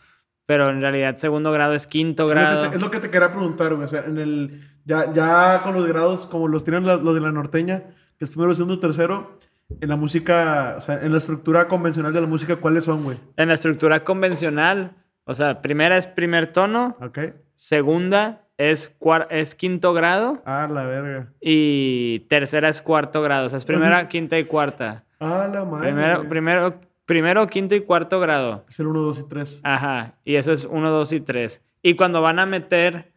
[0.46, 2.70] Pero en realidad segundo grado es quinto Es lo que grado.
[2.72, 3.86] te- Es lo que te quería preguntar, güey.
[3.86, 4.62] O sea, en el.
[4.84, 7.84] Ya, ya con los grados, como los tienen la- los de la norteña,
[8.20, 9.38] que es primero, segundo, tercero,
[9.80, 13.18] en la música, o sea, en la estructura convencional de la música, ¿cuáles son, güey?
[13.38, 14.92] En la estructura convencional,
[15.24, 17.20] o sea, primera es primer tono, ¿Ok?
[17.68, 18.94] Segunda es,
[19.30, 21.32] es quinto grado Ah, la verga.
[21.40, 23.48] y tercera es cuarto grado.
[23.48, 25.06] O sea, es primera, quinta y cuarta.
[25.22, 25.92] Ah, la madre.
[25.94, 28.66] Primero, primero, primero, quinto y cuarto grado.
[28.68, 29.60] Es el 1, 2 y 3.
[29.64, 30.16] Ajá.
[30.26, 31.62] Y eso es uno, dos y tres.
[31.82, 33.13] Y cuando van a meter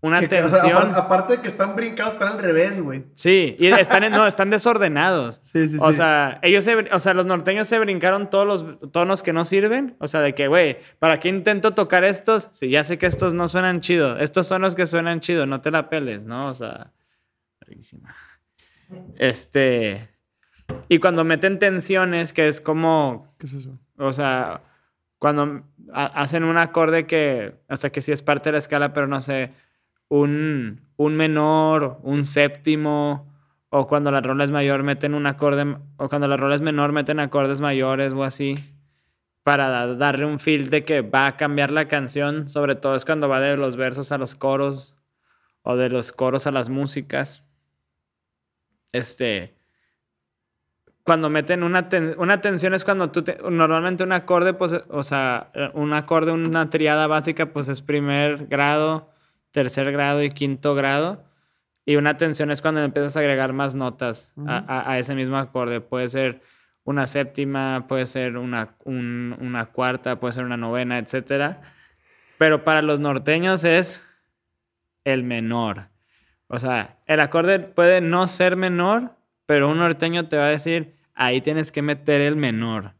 [0.00, 0.90] una Que- que, o tensión.
[0.90, 3.04] sea, aparte de que están brincados, están al revés, güey.
[3.14, 5.40] Sí, y están en- no, están desordenados.
[5.42, 5.96] Sí, sí, O sí.
[5.96, 9.96] sea, ellos se, o sea, los norteños se brincaron todos los tonos que no sirven.
[9.98, 12.48] O sea, de que, güey, ¿para qué intento tocar estos?
[12.52, 14.18] Si ya sé que estos no suenan chido.
[14.18, 16.48] Estos son los que suenan chido, no te la peles, ¿no?
[16.48, 16.92] O sea,
[17.60, 18.14] verguísima.
[19.16, 20.08] Este.
[20.88, 23.78] Y cuando meten tensiones, que es como ¿Qué es eso?
[23.98, 24.62] o sea,
[25.18, 28.92] cuando ha- hacen un acorde que, o sea, que sí es parte de la escala,
[28.92, 29.52] pero no sé,
[30.08, 33.26] un, un menor, un séptimo,
[33.70, 36.92] o cuando la rola es mayor meten un acorde, o cuando la rola es menor
[36.92, 38.54] meten acordes mayores o así,
[39.42, 43.04] para da- darle un feel de que va a cambiar la canción, sobre todo es
[43.04, 44.96] cuando va de los versos a los coros,
[45.62, 47.44] o de los coros a las músicas.
[48.92, 49.54] Este,
[51.04, 55.50] cuando meten una, una tensión es cuando tú, te- normalmente un acorde, pues, o sea,
[55.74, 59.10] un acorde, una triada básica, pues es primer grado,
[59.52, 61.24] tercer grado y quinto grado.
[61.84, 65.36] Y una tensión es cuando empiezas a agregar más notas a, a- a ese mismo
[65.38, 65.80] acorde.
[65.80, 66.42] Puede ser
[66.84, 71.62] una séptima, puede ser una, un- una cuarta, puede ser una novena, etcétera.
[72.38, 74.04] Pero para los norteños es
[75.04, 75.88] el menor.
[76.46, 80.96] O sea, el acorde puede no ser menor, pero un norteño te va a decir,
[81.14, 82.94] ahí tienes que meter el menor.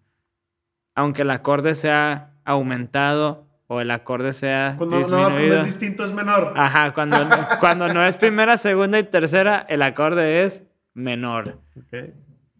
[0.95, 6.12] Aunque el acorde sea aumentado o el acorde sea Cuando no, cuando es distinto es
[6.12, 6.54] menor.
[6.57, 7.16] Ajá, cuando,
[7.61, 10.62] cuando no es primera, segunda y tercera, el acorde es
[10.94, 11.59] menor.
[11.76, 12.11] Ok.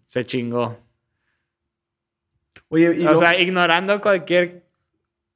[0.07, 0.79] Se chingó.
[2.69, 4.65] Oye, y o lo- sea, ignorando cualquier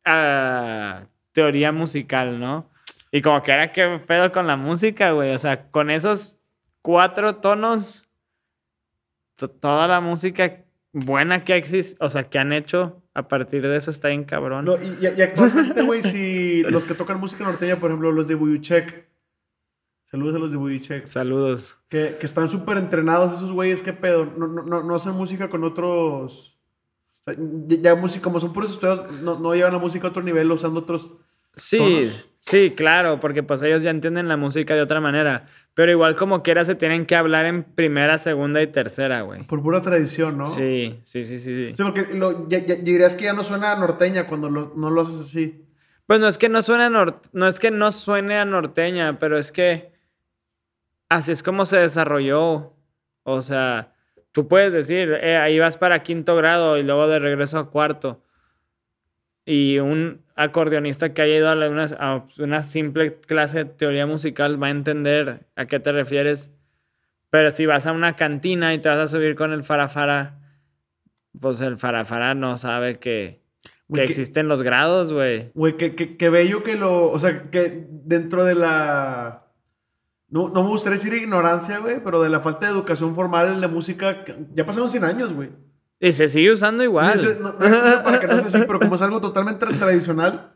[0.04, 2.68] ah, teoría musical, ¿no?
[3.11, 5.35] Y como que era que pedo con la música, güey.
[5.35, 6.38] O sea, con esos
[6.82, 8.06] cuatro tonos,
[9.37, 10.62] to- toda la música
[10.92, 14.64] buena que existe, o sea, que han hecho a partir de eso está bien cabrón.
[14.64, 19.09] No, y, actualmente, güey, si los que tocan música norteña, por ejemplo, los de Buyuchek.
[20.05, 21.07] Saludos a los de Buyuchek.
[21.07, 21.78] Saludos.
[21.88, 24.26] Que, que están súper entrenados esos güeyes, ¿qué pedo?
[24.26, 26.59] No, no, no, no hacen música con otros...
[27.24, 27.35] o sea,
[27.66, 30.81] ya, música, como son puros estudios, no, no llevan la música a otro nivel usando
[30.81, 31.09] otros...
[31.55, 32.28] Sí, tonos.
[32.40, 35.46] sí, claro, porque pues ellos ya entienden la música de otra manera.
[35.74, 39.42] Pero igual como quiera se tienen que hablar en primera, segunda y tercera, güey.
[39.44, 40.44] Por pura tradición, ¿no?
[40.46, 41.72] Sí, sí, sí, sí, sí.
[41.74, 45.00] Sí, porque lo- ya, ya- dirías que ya no suena norteña cuando lo- no lo
[45.02, 45.64] haces así.
[46.06, 49.18] Pues no es que no suene a nor- no es que no suene a norteña,
[49.18, 49.92] pero es que
[51.08, 52.74] así es como se desarrolló.
[53.22, 53.94] O sea,
[54.32, 58.22] tú puedes decir, eh, ahí vas para quinto grado y luego de regreso a cuarto.
[59.44, 64.62] Y un acordeonista que haya ido a, una, a una simple clase de teoría musical
[64.62, 66.52] va a entender a qué te refieres.
[67.31, 70.38] Pero si vas a una cantina y te vas a subir con el farafara,
[71.40, 73.40] pues el farafara no sabe que,
[73.88, 75.50] que que- existen los grados, güey.
[75.55, 77.11] Güey, qué, qué- qué bello que lo...
[77.11, 79.46] O sea, que dentro de la...
[80.28, 83.61] No, no me gustaría decir ignorancia, güey, pero de la falta de educación formal en
[83.61, 85.50] la música, que- ya pasaron 100 años, güey.
[86.05, 87.17] Y se sigue usando igual.
[87.17, 90.53] Sí, no, no para que no sea así, pero como es algo totalmente tra- tradicional,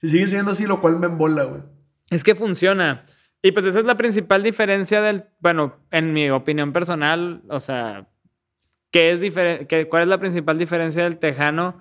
[0.00, 1.62] se sigue siendo así, lo cual me embola, güey.
[2.10, 3.04] Es que funciona.
[3.42, 8.06] Y pues esa es la principal diferencia del, bueno, en mi opinión personal, o sea,
[8.92, 9.88] ¿qué es diferente?
[9.88, 11.80] ¿Cuál es la principal diferencia del tejano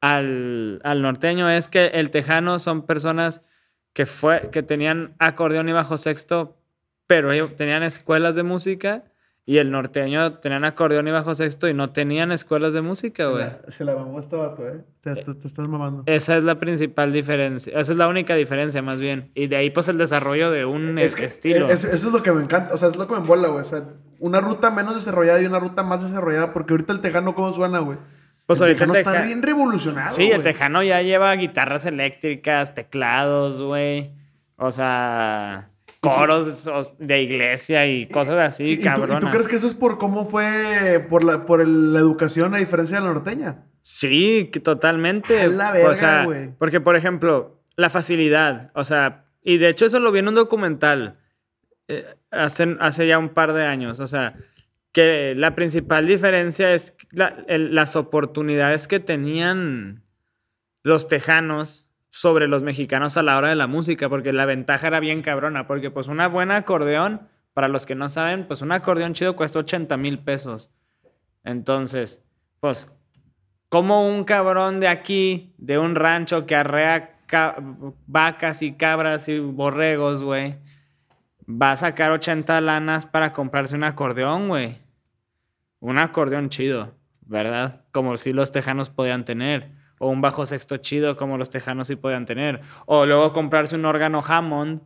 [0.00, 1.50] al, al norteño?
[1.50, 3.40] Es que el tejano son personas
[3.92, 6.58] que, fue, que tenían acordeón y bajo sexto,
[7.08, 9.04] pero ellos tenían escuelas de música,
[9.48, 13.46] y el norteño tenían acordeón y bajo sexto y no tenían escuelas de música, güey.
[13.68, 14.80] Se la- mamó este vato, ¿eh?
[15.00, 16.02] Te, te- te estás mamando.
[16.06, 17.78] Esa es la principal diferencia.
[17.78, 19.30] Esa es la única diferencia, más bien.
[19.34, 21.70] Y de ahí, pues, el desarrollo de un Es que, estilo.
[21.70, 23.60] es- eso es lo que me encanta, o sea, es lo que me embola, güey.
[23.60, 23.84] O sea,
[24.18, 27.78] una ruta menos desarrollada y una ruta más desarrollada, porque ahorita el tejano, ¿cómo suena,
[27.78, 27.98] güey?
[28.46, 30.10] Pues el ahorita tejano el está teja- bien revolucionado.
[30.14, 34.10] Sí, el tejano ya lleva guitarras eléctricas, teclados, güey.
[34.56, 35.70] O sea,
[36.08, 39.20] coros de iglesia y cosas así, ¿Y, y tú, cabrón.
[39.30, 42.98] crees que eso es por cómo fue, por la, por el- la educación a diferencia
[43.00, 43.64] de la norteña?
[43.82, 45.40] Sí, que totalmente.
[45.42, 46.50] A la verga, o sea, güey.
[46.58, 48.70] porque, por ejemplo, la facilidad.
[48.74, 51.18] O sea, y de hecho eso lo vi en un documental
[51.88, 54.00] eh, hace, hace ya un par de años.
[54.00, 54.34] O sea,
[54.92, 60.02] que la principal diferencia es la- el- las oportunidades que tenían
[60.82, 65.00] los tejanos sobre los mexicanos a la hora de la música, porque la ventaja era
[65.00, 69.14] bien cabrona, porque pues una buena acordeón, para los que no saben, pues un acordeón
[69.14, 70.70] chido cuesta 80 mil pesos.
[71.44, 72.22] Entonces,
[72.60, 72.86] pues,
[73.68, 77.56] como un cabrón de aquí, de un rancho que arrea ca-
[78.06, 80.56] vacas y cabras y borregos, güey,
[81.48, 84.78] va a sacar 80 lanas para comprarse un acordeón, güey?
[85.80, 87.84] Un acordeón chido, ¿verdad?
[87.92, 89.70] Como si los tejanos podían tener.
[89.98, 92.60] O un bajo sexto chido como los tejanos sí podían tener.
[92.86, 94.80] O luego comprarse un órgano Hammond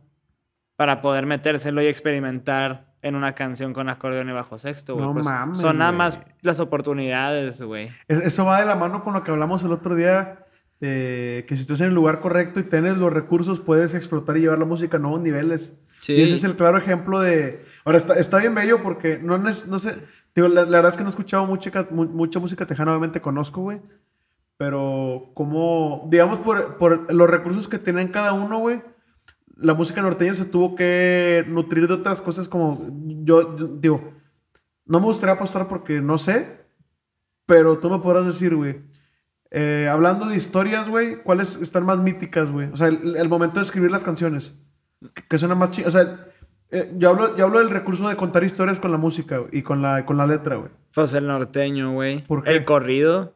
[0.75, 5.05] para poder metérselo y experimentar en una canción con acordeón y bajo sexto, güey.
[5.05, 7.89] No Pues, mames, son nada más las oportunidades, güey.
[8.07, 10.45] Es- eso va de la mano con lo que hablamos el otro día,
[10.81, 14.41] eh, que si estás en el lugar correcto y tienes los recursos, puedes explotar y
[14.41, 15.75] llevar la música a nuevos niveles.
[16.01, 16.13] Sí.
[16.13, 17.63] Y ese es el claro ejemplo de...
[17.85, 19.95] Ahora, está, está bien bello porque no, es- no sé...
[20.33, 23.61] Digo, la, la verdad es que no he escuchado mucha, mucha música tejana, obviamente conozco,
[23.61, 23.81] güey.
[24.61, 28.83] Pero como, digamos, por, por los recursos que tienen cada uno, güey,
[29.57, 32.87] la música norteña se tuvo que nutrir de otras cosas como...
[33.23, 34.13] Yo, yo digo,
[34.85, 36.59] no me gustaría apostar porque no sé,
[37.47, 38.81] pero tú me podrás decir, güey.
[39.49, 42.67] eh, hablando de historias, güey, ¿cuáles están más míticas, güey?
[42.71, 44.53] O sea, el, el momento de escribir las canciones.
[45.15, 45.87] Que, que suena más chido.
[45.87, 46.27] O sea,
[46.69, 49.81] eh, yo, hablo, yo hablo del recurso de contar historias con la música y con
[49.81, 50.69] la, con la letra, güey.
[50.93, 52.21] Pues el norteño, güey.
[52.21, 52.51] ¿Por qué?
[52.51, 53.33] El corrido.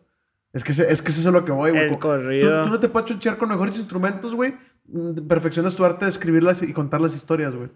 [0.56, 1.84] Es que, es que eso es a lo que voy, güey.
[1.90, 2.60] El corrido.
[2.64, 4.56] Tú, tú no te puedes chunchear con mejores instrumentos, güey.
[4.88, 7.70] Mm, Perfeccionas tu arte de escribirlas y contar las historias, güey.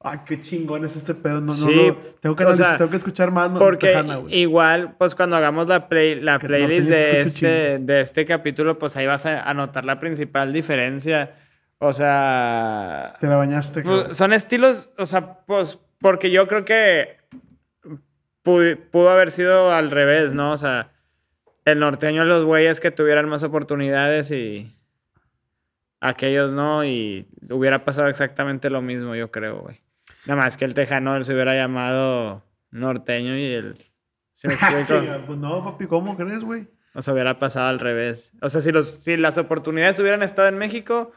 [0.00, 1.40] Ay, qué chingón es este pedo.
[1.40, 1.96] No, Sí, no, no.
[2.20, 5.36] Tengo que, o analizar- sea, tengo que escuchar más no, Porque Tejana, igual, pues cuando
[5.36, 9.42] hagamos la, play, la playlist se de este, de este capítulo, pues ahí vas a,
[9.42, 11.34] a notar la principal diferencia.
[11.78, 17.18] O sea, Te la bañaste, pues, son estilos, o sea, pues porque yo creo que
[18.44, 20.52] pu- pudo haber sido al revés, ¿no?
[20.52, 20.90] O sea,
[21.72, 24.74] el norteño los güeyes que tuvieran más oportunidades y
[26.00, 29.80] aquellos no, y hubiera pasado exactamente lo mismo, yo creo, güey.
[30.26, 33.76] Nada más que el tejano se hubiera llamado norteño y el...
[34.32, 35.02] ¿Sí me explico?
[35.26, 36.68] Pues no, papi, ¿cómo crees, güey?
[36.94, 38.32] O sea, hubiera pasado al revés.
[38.40, 41.12] O sea, si, los, si las oportunidades hubieran estado en México,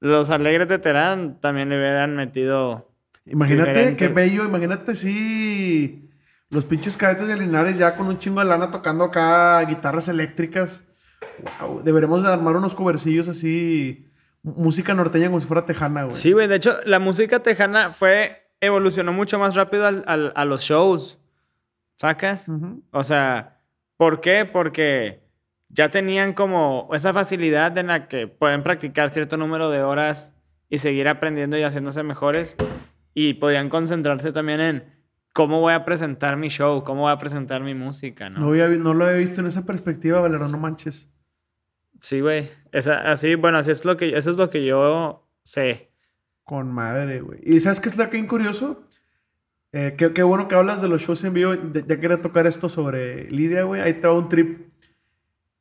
[0.00, 2.90] los alegres de Terán también le hubieran metido...
[3.24, 6.10] Imagínate qué bello, imagínate si
[6.52, 10.84] los pinches cadetes de Linares ya con un chingo de lana tocando acá guitarras eléctricas.
[11.60, 14.08] Wow, deberemos de armar unos covercillos así,
[14.42, 16.14] música norteña como si fuera tejana, güey.
[16.14, 16.46] Sí, güey.
[16.48, 18.38] De hecho, la música tejana fue...
[18.60, 21.18] Evolucionó mucho más rápido al- al- a los shows.
[21.96, 22.46] ¿Sacas?
[22.92, 23.58] O sea,
[23.96, 24.44] ¿por qué?
[24.44, 25.24] Porque
[25.68, 30.30] ya tenían como esa facilidad en la que pueden practicar cierto número de horas
[30.68, 32.54] y seguir aprendiendo y haciéndose mejores.
[33.14, 34.91] Y podían concentrarse también en
[35.32, 38.40] cómo voy a presentar mi show, cómo voy a presentar mi música, ¿no?
[38.40, 41.08] No, había no lo había visto en esa perspectiva, Valero, no manches.
[42.00, 42.50] Sí, güey.
[42.72, 45.90] Así, bueno, así es lo que, eso es lo que yo sé.
[46.42, 47.40] Con madre, güey.
[47.44, 48.88] ¿Y sabes qué es lo que es curioso?
[49.70, 51.54] Eh, qué, qué bueno que hablas de los shows en vivo.
[51.54, 53.80] Ya, ya quería tocar esto sobre Lidia, güey.
[53.80, 54.68] Ahí te va un trip.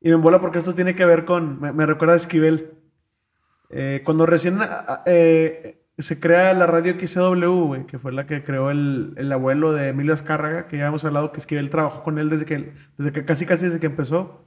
[0.01, 1.61] Y me embola porque esto tiene que ver con...
[1.61, 2.71] Me, me recuerda a Esquivel.
[3.69, 4.59] Eh, cuando recién
[5.05, 9.73] eh, se crea la radio XCW, güey, que fue la que creó el, el abuelo
[9.73, 13.11] de Emilio Azcárraga, que ya hemos hablado que Esquivel trabajó con él desde que, desde
[13.11, 14.43] que casi casi desde que empezó.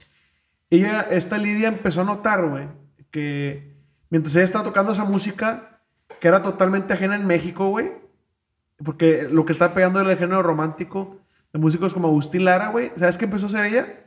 [0.70, 2.68] Ella, esta Lidia empezó a notar, güey,
[3.10, 3.76] que
[4.10, 5.80] mientras ella estaba tocando esa música,
[6.20, 7.92] que era totalmente ajena en México, güey,
[8.82, 11.20] porque lo que estaba pegando era el género romántico
[11.52, 14.06] de músicos como Agustín Lara, güey, ¿sabes qué empezó a hacer ella?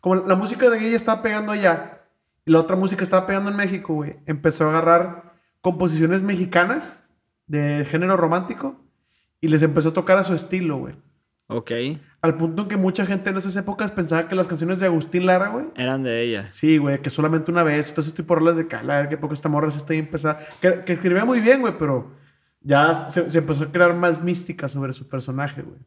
[0.00, 2.02] Como la música de ella estaba pegando allá
[2.44, 5.25] y la otra música estaba pegando en México, güey, empezó a agarrar
[5.66, 7.02] composiciones mexicanas
[7.48, 8.80] de género romántico
[9.40, 10.94] y les empezó a tocar a su estilo, güey.
[11.48, 11.72] Ok.
[12.22, 15.26] Al punto en que mucha gente en esas épocas pensaba que las canciones de Agustín
[15.26, 16.52] Lara, güey, Eran de ella.
[16.52, 19.34] Sí, güey, que solamente una vez, todo ese tipo de rolas de cala, qué poco
[19.34, 20.38] esta morra se está bien pesada.
[20.60, 22.12] Que, que escribía muy bien, güey, pero
[22.60, 25.80] ya se, se empezó a crear más mística sobre su personaje, güey.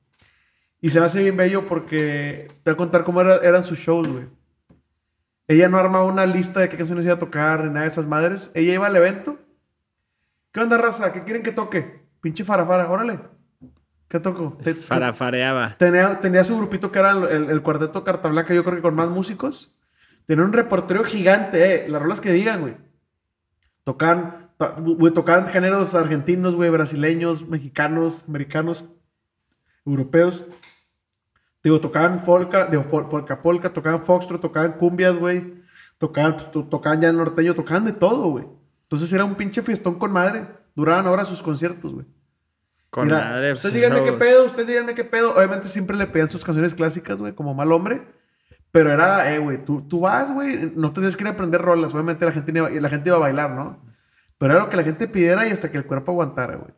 [0.82, 3.80] Y se me hace bien bello porque te voy a contar cómo era- eran sus
[3.80, 4.26] shows, güey.
[5.48, 8.06] Ella no armaba una lista de qué canciones iba a tocar ni nada de esas
[8.08, 8.52] madres.
[8.54, 9.38] Ella iba al evento.
[10.52, 11.12] ¿Qué onda, raza?
[11.14, 12.02] ¿Qué quieren que toque?
[12.22, 13.20] Pinche farafara, órale.
[14.08, 14.58] ¿Qué toco?
[14.64, 15.76] Te- Farafareaba.
[15.78, 19.10] Tenía, tenía su grupito que era el, cuarteto Carta Blanca, yo creo que con más
[19.10, 19.72] músicos.
[20.26, 21.90] Tenía un reportero gigante, eh.
[21.90, 22.78] Las rolas que digan, güey.
[23.84, 28.86] Tocaban, to- güey, tocaban géneros argentinos, güey, brasileños, mexicanos, americanos,
[29.86, 30.46] europeos.
[31.64, 35.62] Digo, tocaban folka, digo, fol- folka polka, tocaban foxtrot, tocaban cumbias, güey.
[35.98, 38.46] Tocaban, to- tocaban ya norteño, tocaban de todo, güey.
[38.90, 40.48] Entonces era un pinche fiestón con madre.
[40.76, 42.08] Duraban horas sus conciertos, güey.
[42.90, 43.52] Con Mira, madre.
[43.52, 45.36] Ustedes pues, díganme qué pedo, ustedes díganme qué pedo.
[45.36, 48.02] Obviamente siempre le pedían sus canciones clásicas, güey, como mal hombre.
[48.72, 51.94] Pero era, eh, güey, tú, tú vas, güey, no tenías que ir a aprender rolas.
[51.94, 53.80] Obviamente la gente, iba, la gente iba a bailar, ¿no?
[54.40, 56.74] Pero era lo que la gente pidiera y hasta que el cuerpo aguantara, güey.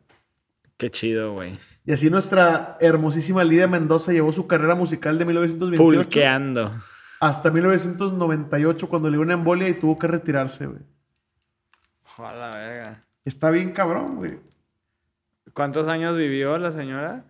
[0.76, 1.58] Qué chido, güey.
[1.86, 6.72] Y así nuestra hermosísima Lidia Mendoza llevó su carrera musical de 1928 Pulqueando.
[7.20, 10.80] hasta 1998 cuando le dio una embolia y tuvo que retirarse, güey.
[12.16, 13.04] Joder, verga.
[13.24, 14.38] Está bien cabrón, güey.
[15.54, 17.24] ¿Cuántos años vivió la señora?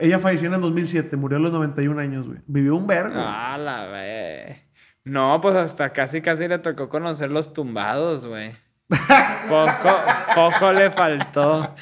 [0.00, 2.38] Ella falleció en el 2007, murió a los 91 años, güey.
[2.46, 3.14] Vivió un vergo.
[3.16, 4.66] Ah, la ve.
[5.04, 8.52] No, pues hasta casi casi le tocó conocer los tumbados, güey.
[9.48, 9.96] Poco,
[10.34, 11.74] poco le faltó.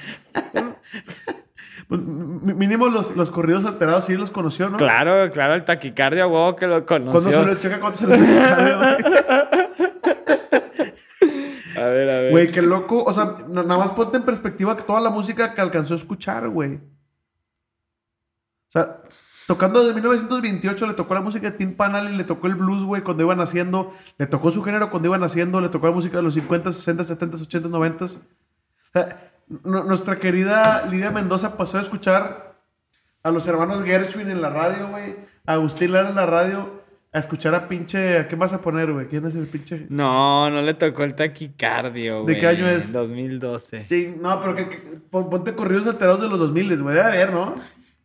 [1.88, 4.76] Pues, mínimo los, los corridos alterados sí los conoció, ¿no?
[4.76, 7.41] Claro, claro, el taquicardio, huevo, que lo ¿Cuándo conoció.
[7.41, 7.80] se lo checa?
[7.80, 8.99] ¿Cuánto se lo checa?
[11.81, 12.31] A ver, a ver.
[12.31, 13.03] Güey, qué loco.
[13.05, 15.97] O sea, na- nada más ponte en perspectiva que toda la música que alcanzó a
[15.97, 16.74] escuchar, güey.
[16.76, 19.03] O sea,
[19.47, 22.85] tocando desde 1928 le tocó la música de Tim Panal y le tocó el blues,
[22.85, 23.93] güey, cuando iban haciendo.
[24.18, 25.61] Le tocó su género cuando iban haciendo.
[25.61, 28.05] Le tocó la música de los 50, 60, 70, 80, 90.
[28.05, 28.09] O
[28.93, 29.33] sea,
[29.64, 32.61] nuestra querida Lidia Mendoza pasó a escuchar
[33.22, 35.16] a los hermanos Gershwin en la radio, güey.
[35.47, 36.80] A Agustín Lara en la radio.
[37.12, 38.18] A escuchar a pinche.
[38.18, 39.06] ¿A qué vas a poner, güey?
[39.08, 39.86] ¿Quién es el pinche?
[39.88, 42.40] No, no le tocó el taquicardio, ¿De güey.
[42.40, 42.92] qué año es?
[42.92, 43.86] 2012.
[43.88, 44.78] Sí, no, pero que, que-
[45.11, 46.94] pon- ponte corridos alterados de los 2000, güey.
[46.94, 47.54] Debe haber, ¿no?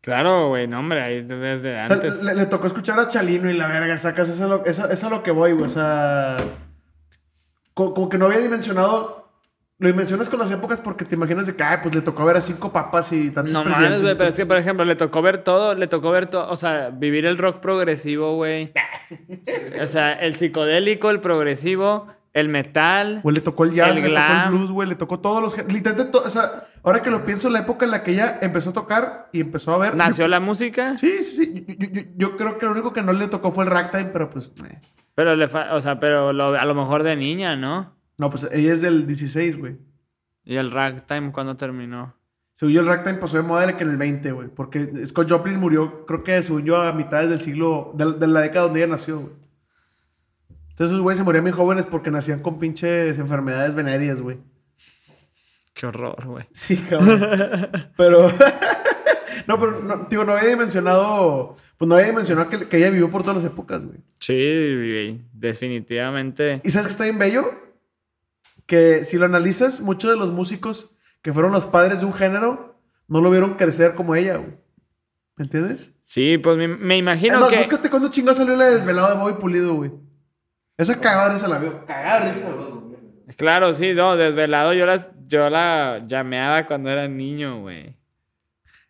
[0.01, 2.21] Claro, güey, no, hombre, ahí desde O sea, antes.
[2.23, 4.89] le, le tocó escuchar a Chalino y la verga, sacas, eso es a lo, eso-
[4.89, 5.65] eso es lo que voy, güey.
[5.65, 6.37] O sea,
[7.73, 9.23] co- como, que no había dimensionado
[9.77, 12.37] lo mencionas con las épocas porque te imaginas de que, ay, pues le tocó ver
[12.37, 14.03] a cinco papas y tantos No mames, presidentes.
[14.03, 16.55] güey, pero es que, por ejemplo, le tocó ver todo, le tocó ver todo, o
[16.55, 18.71] sea, vivir el rock progresivo, güey.
[19.81, 23.19] O sea, el psicodélico, el progresivo, el metal.
[23.23, 24.43] Güey, le tocó el jazz, El le tocó glam.
[24.53, 25.57] el blues, güey, le tocó todos los...
[25.71, 28.71] Literalmente, to- o sea, ahora que lo pienso, la época en la que ella empezó
[28.71, 29.95] a tocar y empezó a ver...
[29.95, 31.65] Nació la música, Sí, sí, sí.
[31.67, 34.05] Yo, yo- yo- yo creo que lo único que no le tocó fue el ragtime,
[34.05, 34.51] pero pues...
[34.69, 34.79] eh.
[35.13, 37.95] pero le fa- o sea, pero lo- a lo mejor de niña, ¿no?
[38.17, 39.77] No, pues ella es del 16, güey.
[40.43, 42.14] Y el ragtime, ¿cuándo terminó?
[42.55, 44.47] Según yo, el ragtime pasó de moda que en el 20, güey.
[44.47, 47.91] Porque Scott Joplin murió, creo que según yo, a mitades del siglo...
[47.95, 49.33] De, de la década donde ella nació, güey.
[50.69, 54.37] Entonces esos güeyes se morían muy jóvenes porque nacían con pinches enfermedades venéreas, güey.
[55.73, 56.45] Qué horror, güey.
[56.53, 57.27] Sí, cabrón.
[57.97, 58.31] pero...
[59.47, 61.57] no, pero, no, digo, no había dimensionado...
[61.77, 63.97] Pues no había dimensionado que, que ella vivió por todas las épocas, güey.
[64.19, 66.61] Sí, güey, definitivamente.
[66.63, 67.51] ¿Y sabes qué está bien bello?
[68.65, 70.94] Que si lo analizas, muchos de los músicos
[71.25, 72.75] que fueron los padres de un género
[73.07, 74.51] no lo vieron crecer como ella, güey.
[75.35, 75.91] ¿Me entiendes?
[76.03, 77.57] Sí, pues me, imagino más, que...
[77.57, 79.91] búscate cuando chingado salió la de desvelado de Bobby Pulido, güey.
[80.77, 81.83] Esa cagada risa la veo.
[81.87, 83.35] Cagada risa, güey.
[83.37, 87.97] Claro, sí, no, desvelado yo la, yo la llameaba cuando era niño, güey.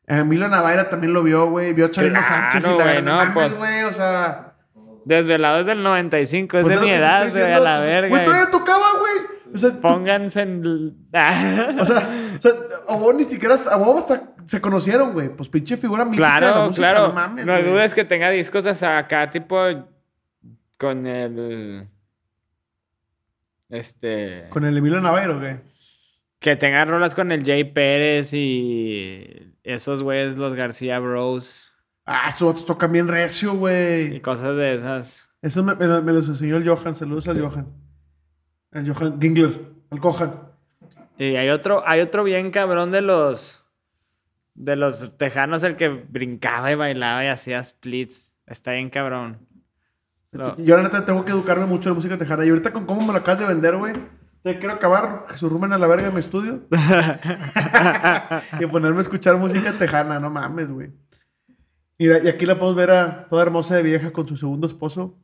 [0.06, 1.72] Emilio Navaira también lo vio, güey.
[1.72, 3.84] Vio a Chavino Claro, Sánchez y la güey, no, mames, pues- güey.
[3.84, 4.58] O sea...
[5.06, 8.10] Desvelado es del 95, es pues de mi edad, güey, a la pues, verga.
[8.10, 9.14] Güey, todavía tocaba, güey.
[9.54, 10.66] O sea, tú- Pónganse en...
[11.80, 12.52] o sea, o sea,
[12.88, 15.30] a vos ni siquiera, a vos hasta se conocieron, güey.
[15.30, 17.08] Pues pinche figura mítica de la claro, música, claro.
[17.08, 19.58] no mames, no dudes que tenga discos hasta acá, tipo...
[20.78, 21.88] Con el...
[23.70, 24.48] Este...
[24.50, 25.58] Con el Emilio Navairo, güey.
[26.40, 29.54] Que tenga rolas con el Jay Pérez y...
[29.64, 31.74] Esos güeyes, los García Bros.
[32.06, 34.22] Ah, esos otros tocan bien recio, Y güey.
[34.22, 35.28] cosas de esas.
[35.42, 36.96] Eso me, me, me los enseñó el Johan.
[36.96, 37.68] Saludos al Johan.
[38.72, 39.72] El Johan Gingler.
[39.90, 40.45] Al Cohan.
[41.18, 43.62] Y hay otro, hay otro bien cabrón de los
[44.54, 48.34] de los tejanos, el que brincaba y bailaba y hacía splits.
[48.46, 49.40] Está bien cabrón.
[50.32, 52.46] Lo- Yo la neta tengo que educarme mucho de música tejana.
[52.46, 53.94] Y ahorita con cómo me lo acabas de vender, güey.
[54.44, 56.62] Te quiero acabar, que surrumen a la verga en mi estudio.
[58.60, 60.92] y ponerme a escuchar música tejana, no mames, güey.
[61.98, 65.18] Mira, y aquí la podemos ver a toda hermosa de vieja con su segundo esposo.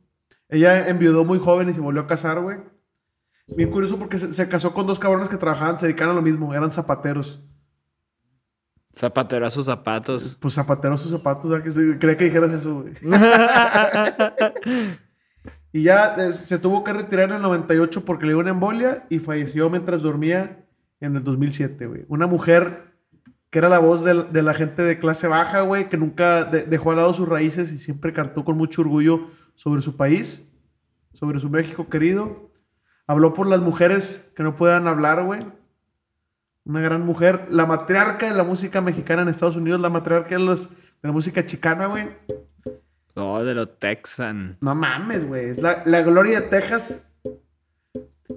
[0.48, 2.58] Ella enviudó muy joven y se volvió a casar, güey.
[3.46, 6.22] Bien curioso porque se, se casó con dos cabrones que trabajaban, se dedicaban a lo
[6.22, 7.42] mismo, eran zapateros.
[8.94, 10.36] Zapatero a sus zapatos.
[10.36, 12.92] Pues zapateros sus zapatos, o sea, que se, creía que dijeras eso, güey.
[15.74, 19.06] Y ya eh, se tuvo que retirar en el 98 porque le dio una embolia
[19.08, 20.66] y falleció mientras dormía
[21.00, 22.04] en el 2007, güey.
[22.08, 22.92] Una mujer
[23.48, 26.64] que era la voz de, de la gente de clase baja, güey, que nunca de-
[26.64, 30.46] dejó al lado sus raíces y siempre cantó con mucho orgullo sobre su país,
[31.14, 32.51] sobre su México querido.
[33.06, 35.40] Habló por las mujeres que no puedan hablar, güey.
[36.64, 40.38] Una gran mujer, la matriarca de la música mexicana en Estados Unidos, la matriarca de,
[40.44, 42.08] los, de la música chicana, güey.
[43.14, 44.56] Oh, de los Texan.
[44.60, 45.50] No mames, güey.
[45.50, 47.04] Es la, la gloria de Texas.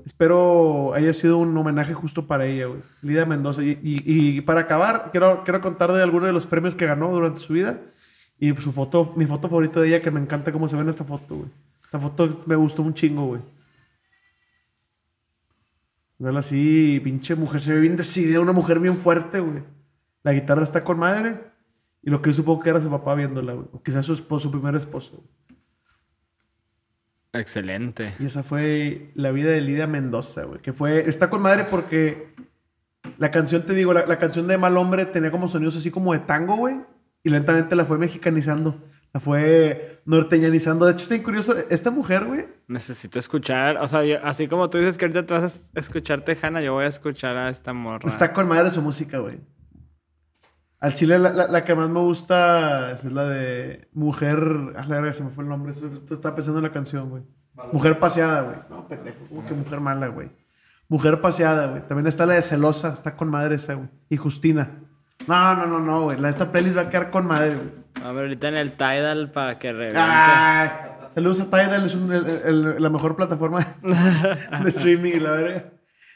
[0.05, 2.81] Espero haya sido un homenaje justo para ella, güey.
[3.01, 3.63] Lidia Mendoza.
[3.63, 7.11] Y, y- y para acabar, quiero, quiero contar de algunos de los premios que ganó
[7.11, 7.79] durante su vida.
[8.39, 10.89] Y su foto, mi foto favorita de ella, que me encanta cómo se ve en
[10.89, 11.49] esta foto, güey.
[11.85, 13.41] Esta foto me gustó un chingo, güey.
[16.17, 19.63] Verla así, pinche mujer, se ve bien decidida, una mujer bien fuerte, güey.
[20.23, 21.39] La guitarra está con madre.
[22.01, 23.67] Y lo que yo supongo que era su papá viéndola, güey.
[23.73, 25.11] O quizás su esposo, su primer esposo.
[25.17, 25.29] güey.
[27.33, 28.13] Excelente.
[28.19, 30.61] Y esa fue la vida de Lidia Mendoza, güey.
[30.61, 31.09] Que fue.
[31.09, 32.33] Está con madre porque.
[33.17, 36.13] La canción, te digo, la, la canción de Mal Hombre tenía como sonidos así como
[36.13, 36.77] de tango, güey.
[37.23, 38.81] Y lentamente la fue mexicanizando.
[39.15, 40.85] La fue norteñanizando.
[40.85, 41.55] De hecho, está curioso.
[41.69, 42.47] Esta mujer, güey.
[42.67, 45.71] Necesito escuchar, o sea, yo- así como tú dices que ahorita te vas a es-
[45.73, 48.09] escuchar Tejana, yo voy a escuchar a esta morra.
[48.09, 49.39] Está con madre su música, güey.
[50.81, 54.37] Al chile, la, la- la que más me gusta es la de Mujer.
[54.75, 55.71] Ah, la verga, se me fue el nombre.
[55.71, 57.23] Estaba pensando en la canción, güey.
[57.71, 58.57] Mujer paseada, güey.
[58.69, 59.17] No, pendejo.
[59.29, 60.29] Como que mujer mala, güey.
[60.89, 61.87] Mujer paseada, güey.
[61.87, 62.89] También está la de Celosa.
[62.93, 63.87] Está con madre esa, güey.
[64.09, 64.71] Y Justina.
[65.27, 66.23] No, no, no, no, güey.
[66.25, 67.69] Esta playlist va a quedar con madre, güey.
[68.03, 69.99] A ver, ahorita en el Tidal para que reviente.
[69.99, 70.69] Ay,
[71.13, 71.85] saludos a Tidal.
[71.85, 73.59] Es un- el- el- la mejor plataforma
[74.63, 75.71] de streaming la verga.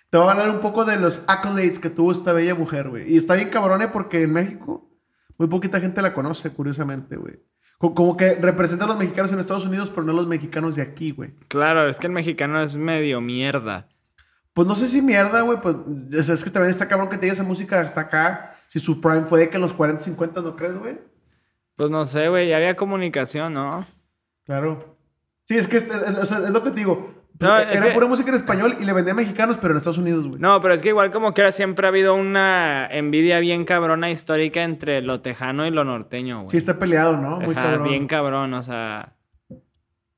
[0.10, 3.12] Te voy a hablar un poco de los accolades que tuvo esta bella mujer, güey.
[3.14, 4.90] Y está bien cabrone porque en México
[5.38, 7.36] muy poquita gente la conoce, curiosamente, güey.
[7.78, 10.76] Co- Como que representa a los mexicanos en Estados Unidos, pero no a los mexicanos
[10.76, 11.34] de aquí, güey.
[11.48, 13.88] Claro, es que el mexicano es medio mierda.
[14.54, 15.60] Pues no sé si mierda, güey.
[15.62, 18.56] Pues es que también está cabrón que te diga esa música hasta acá.
[18.70, 21.00] Si su prime fue de que en los 40, 50, ¿no crees, güey?
[21.76, 23.84] Pues no sé, güey, ya había comunicación, ¿no?
[24.46, 24.96] Claro.
[25.46, 25.88] Sí, es que es,
[26.52, 27.12] lo que te digo.
[27.40, 29.78] Pues, No, era que- pura música en español y le vendía a mexicanos, pero en
[29.78, 30.40] Estados Unidos, güey.
[30.40, 34.12] No, pero es que igual como que era siempre ha habido una envidia bien cabrona
[34.12, 36.52] histórica entre lo tejano y lo norteño, güey.
[36.52, 37.40] Sí, está peleado, ¿no?
[37.40, 37.88] Muy cabrón.
[37.88, 39.16] bien cabrón, o sea.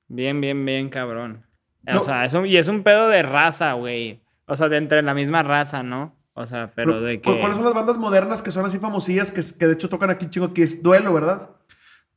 [0.10, 1.45] Bien, bien, bien cabrón.
[1.88, 4.20] O sea, es un, y es un pedo de raza, güey.
[4.45, 6.16] O sea, de entre la misma raza, ¿no?
[6.42, 7.39] O sea, pero de ¿cu- que.
[7.39, 10.30] ¿Cuáles son las bandas modernas que son así famosillas que, que de hecho tocan aquí
[10.30, 10.54] chingo?
[10.54, 11.50] Que es Duelo, ¿verdad?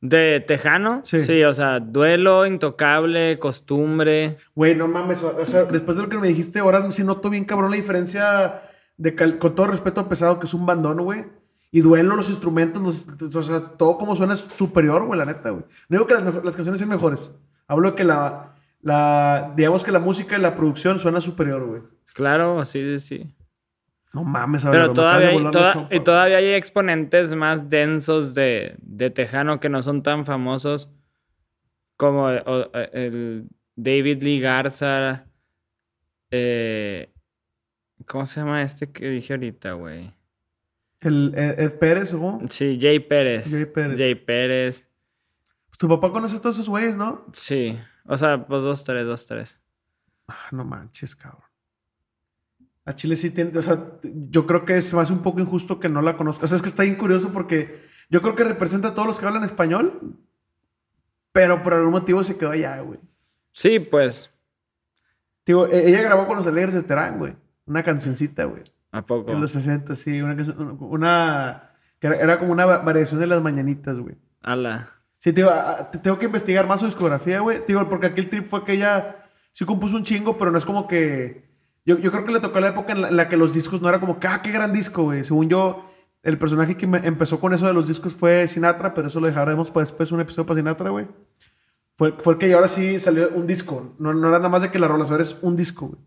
[0.01, 1.01] De tejano.
[1.03, 1.19] Sí.
[1.21, 1.43] Sí.
[1.43, 4.37] o sea, duelo, intocable, costumbre.
[4.53, 5.23] Güey, no mames.
[5.23, 8.61] O sea, después de lo que me dijiste, ahora sí noto bien cabrón la diferencia
[8.97, 11.25] de cal- con todo respeto a pesado que es un bandón, güey.
[11.71, 12.81] Y duelo, los instrumentos,
[13.19, 15.63] los- o sea, todo como suena es superior, güey, la neta, güey.
[15.89, 17.31] No digo que las, canciones sean mejores.
[17.67, 21.81] Hablo de que la, la, digamos que la música y la producción suena superior, güey.
[22.13, 23.34] Claro, sí, sí, sí.
[24.15, 28.75] No mames, a ver, Pero todavía hay, toda- y todavía hay exponentes más densos de,
[28.79, 30.89] de tejano que no son tan famosos
[31.97, 35.25] como el, o- el David Lee Garza.
[36.31, 37.11] eh,
[38.07, 40.13] ¿Cómo se llama este que dije ahorita, güey?
[41.01, 42.39] El Ed, Ed Pérez, ¿o?
[42.49, 43.49] Sí, Jay Pérez.
[43.49, 43.97] Jay Pérez.
[43.97, 44.87] Jay Pérez.
[45.67, 47.25] Pues tu papá conoce a todos esos güeyes, ¿no?
[47.33, 47.77] Sí.
[48.05, 49.59] O sea, pues dos, tres, dos, tres.
[50.27, 51.41] Ah, no manches, cabrón.
[52.85, 55.79] A Chile sí tiene, o sea, yo creo que se me hace un poco injusto
[55.79, 56.45] que no la conozca.
[56.45, 59.19] O sea, es que está bien curioso porque yo creo que representa a todos los
[59.19, 60.15] que hablan español,
[61.31, 62.99] pero por algún motivo se quedó allá, güey.
[63.51, 64.29] Sí, pues.
[65.45, 67.35] Digo, e- ella grabó con los Alegres de Terán, güey.
[67.65, 68.63] Una cancioncita, güey.
[68.91, 69.31] ¿A poco?
[69.31, 70.21] En los 60, sí.
[70.21, 74.15] Una, que era, era como una va- variación de las mañanitas, güey.
[74.41, 74.91] Ala.
[75.17, 75.49] Sí, tío,
[76.03, 77.63] tengo que investigar más su discografía, güey.
[77.67, 80.65] Digo, porque aquí el trip fue que ella sí compuso un chingo, pero no es
[80.65, 81.43] como que.
[81.85, 83.81] Yo, yo creo que le tocó la época en la, en la que los discos
[83.81, 85.23] no era como que, ah, qué gran disco, güey.
[85.23, 85.91] Según yo,
[86.23, 89.27] el personaje que me- empezó con eso de los discos fue Sinatra, pero eso lo
[89.27, 91.07] dejaremos para después, un episodio para Sinatra, güey.
[91.93, 93.95] Fue, fue el que ahora sí salió un disco.
[93.99, 96.01] No, no era nada más de que la rola es un disco, güey.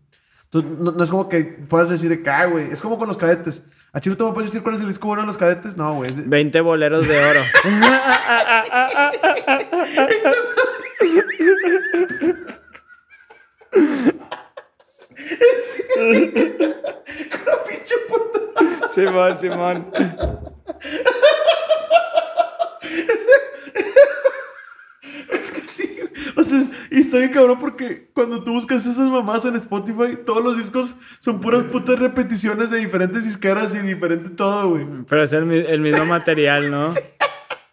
[0.51, 2.71] Entonces, no, no es como que puedas decir de que, ah, güey.
[2.71, 3.63] Es como con los cadetes.
[3.93, 5.77] ¿A Chile tú me puedes decir cuál es el disco bueno de los cadetes?
[5.77, 6.11] No, güey.
[6.13, 7.39] de- 20 boleros de oro.
[17.45, 18.89] La pinche puta.
[18.93, 19.91] Simón, Simón.
[25.31, 25.99] Es que sí,
[26.35, 30.43] o sea, y está bien cabrón porque cuando tú buscas esas mamás en Spotify, todos
[30.43, 34.85] los discos son puras putas repeticiones de diferentes disqueras y diferente todo, güey.
[35.07, 36.87] Pero es el, mi- el mismo material, ¿no?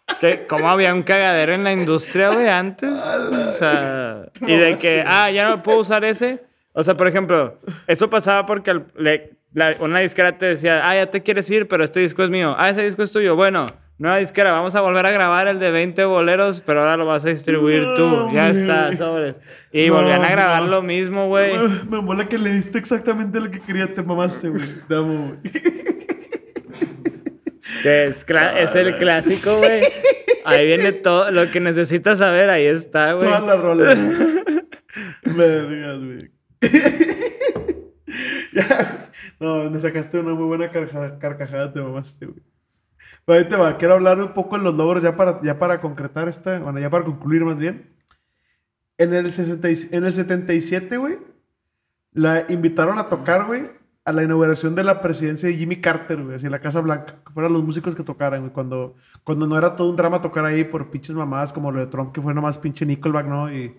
[0.09, 2.89] Es que, ¿cómo había un cagadero en la industria, güey, antes?
[2.97, 6.43] O sea, y de que, ah, ya no puedo usar ese.
[6.79, 10.93] O sea, por ejemplo, eso pasaba porque al- le- la- una disquera te decía, ah,
[10.95, 12.53] ya te quieres ir, pero este disco es mío.
[12.55, 13.35] Ah, ese disco es tuyo.
[13.35, 13.65] Bueno,
[13.97, 17.25] nueva disquera, vamos a volver a grabar el de 20 boleros, pero ahora lo vas
[17.25, 18.29] a distribuir tú.
[18.31, 19.33] Ya está, sobres.
[19.71, 20.69] Y No, volvían a grabar no.
[20.69, 21.57] lo mismo, güey.
[21.89, 24.61] Me mola que le diste exactamente lo que quería, te mamaste, güey.
[24.87, 25.53] Te amo, güey.
[27.83, 28.25] Es,
[28.75, 29.81] el clásico, güey.
[30.45, 33.27] Ahí viene todo lo que necesitas saber, ahí está, güey.
[33.27, 33.97] Todas las rolas.
[35.25, 36.36] Vergas, güey.
[38.53, 39.11] Ya.
[39.39, 42.39] No, me sacaste una muy buena carcajada, carcajada, te mamaste, güey.
[43.25, 45.81] Pero ahí te va, quiero hablar un poco de los logros ya para, ya para
[45.81, 47.93] concretar esta, bueno, ya para concluir más bien.
[48.97, 51.19] En el, 60 y- en el 77, güey,
[52.13, 53.69] la invitaron a tocar, güey,
[54.05, 57.17] a la inauguración de la presidencia de Jimmy Carter, güey, así en la Casa Blanca,
[57.25, 60.45] que fueran los músicos que tocaran, güey, cuando, cuando no era todo un drama tocar
[60.45, 63.53] ahí por pinches mamadas como lo de Trump, que fue nomás pinche Nickelback, ¿no?
[63.53, 63.77] Y,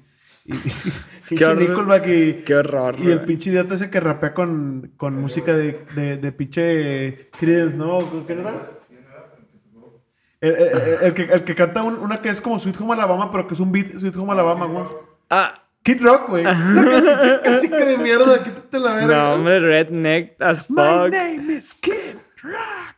[0.48, 2.02] y, y- horror.
[2.44, 6.32] Qué horror, y el pinche idiota ese que rapea con, con música de, de, de
[6.32, 8.26] pinche Creedence, ¿no?
[8.26, 8.62] ¿Qué era?
[10.40, 12.94] El, el- el- el que, el que canta un- una que es como Sweet Home
[12.94, 14.84] Alabama, pero que es un beat Sweet Home Alabama, güey.
[15.30, 16.44] Ah, Kid Rock, güey.
[16.44, 19.16] Casi que de mierda, quítate la verga.
[19.16, 21.10] no, hombre, redneck as My fuck.
[21.12, 22.97] name is Kid Rock.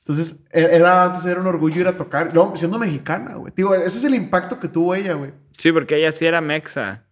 [0.00, 2.34] Entonces, e- era antes era un orgullo ir a tocar.
[2.34, 3.52] No, siendo mexicana, güey.
[3.54, 5.32] Digo, ese es el impacto que tuvo ella, güey.
[5.58, 7.04] Sí, porque ella sí era mexa.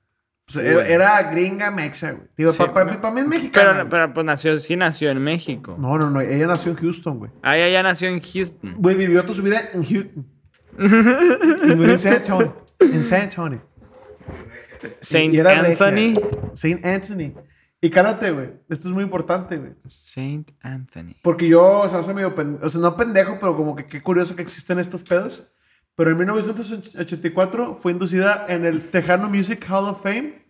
[0.55, 2.27] Era, era gringa mexa, güey.
[2.35, 3.13] Digo, Sí, para no.
[3.13, 3.73] mí es mexicana.
[3.75, 5.77] Pero, pero pues nació, sí nació en México.
[5.79, 6.21] No, no, no.
[6.23, 7.31] Ella nació en Houston, güey.
[7.43, 8.75] Ah, ella ya nació en Houston.
[8.79, 10.27] Güey, vivió toda su vida en Houston.
[10.79, 12.65] en San Antonio.
[12.81, 13.63] En San Antonio.
[15.03, 15.39] Saint.
[15.39, 16.15] Anthony.
[16.55, 17.33] Saint Anthony.
[17.81, 18.51] Y cálate, güey.
[18.69, 19.73] Esto es muy importante, güey.
[19.87, 21.15] Saint Anthony.
[21.23, 24.03] Porque yo, o sea, hace medio pendejo, o sea, no pendejo, pero como que qué
[24.03, 25.47] curioso que existen estos pedos.
[25.95, 30.45] Pero en 1984 fue inducida en el Tejano Music Hall of Fame.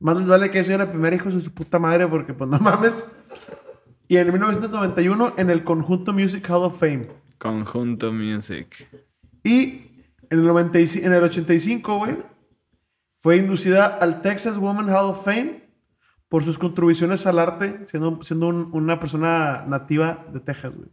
[0.00, 2.48] Más les vale que yo soy la primera hijo de su puta madre, porque pues
[2.48, 3.04] no mames.
[4.08, 7.08] Y en 1991 en el Conjunto Music Hall of Fame.
[7.38, 8.86] Conjunto Music.
[9.42, 12.16] Y en el, 95 en el 85, güey,
[13.18, 15.63] Fue inducida al Texas Women Hall of Fame
[16.34, 20.88] por sus contribuciones al arte, siendo, siendo un- una persona nativa de Texas, güey.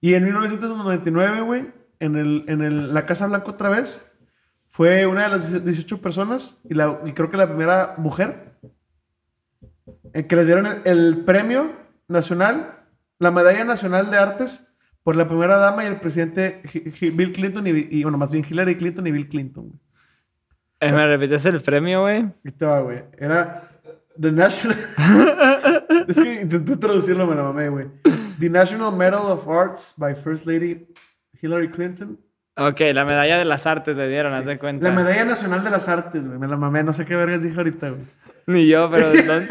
[0.00, 4.06] Y en 1999, güey, en, el, en el- la Casa Blanca otra vez,
[4.68, 8.52] fue una de las 18 personas y, la, y creo que la primera mujer
[10.12, 11.72] en que les dieron el, premio
[12.06, 12.84] nacional,
[13.18, 14.64] la medalla nacional de artes
[15.02, 16.62] por la primera dama y el presidente
[17.00, 19.70] Bill Clinton y, y, bueno, más bien Hillary Clinton y Bill Clinton.
[19.70, 19.85] güey.
[20.80, 22.26] Eh, ¿Me repites el premio, güey?
[22.62, 23.02] Va, güey.
[23.18, 23.68] Era
[24.20, 24.76] The National...
[26.08, 27.86] es que intenté traducirlo, me la mamé, güey.
[28.38, 30.86] The National Medal of Arts by First Lady
[31.40, 32.18] Hillary Clinton.
[32.58, 34.88] Ok, la medalla de las artes le dieron, haz de cuenta.
[34.88, 36.38] La medalla nacional de las artes, güey.
[36.38, 36.82] Me la mamé.
[36.82, 38.02] No sé qué vergas dije ahorita, güey.
[38.46, 39.44] Ni yo, pero no- no-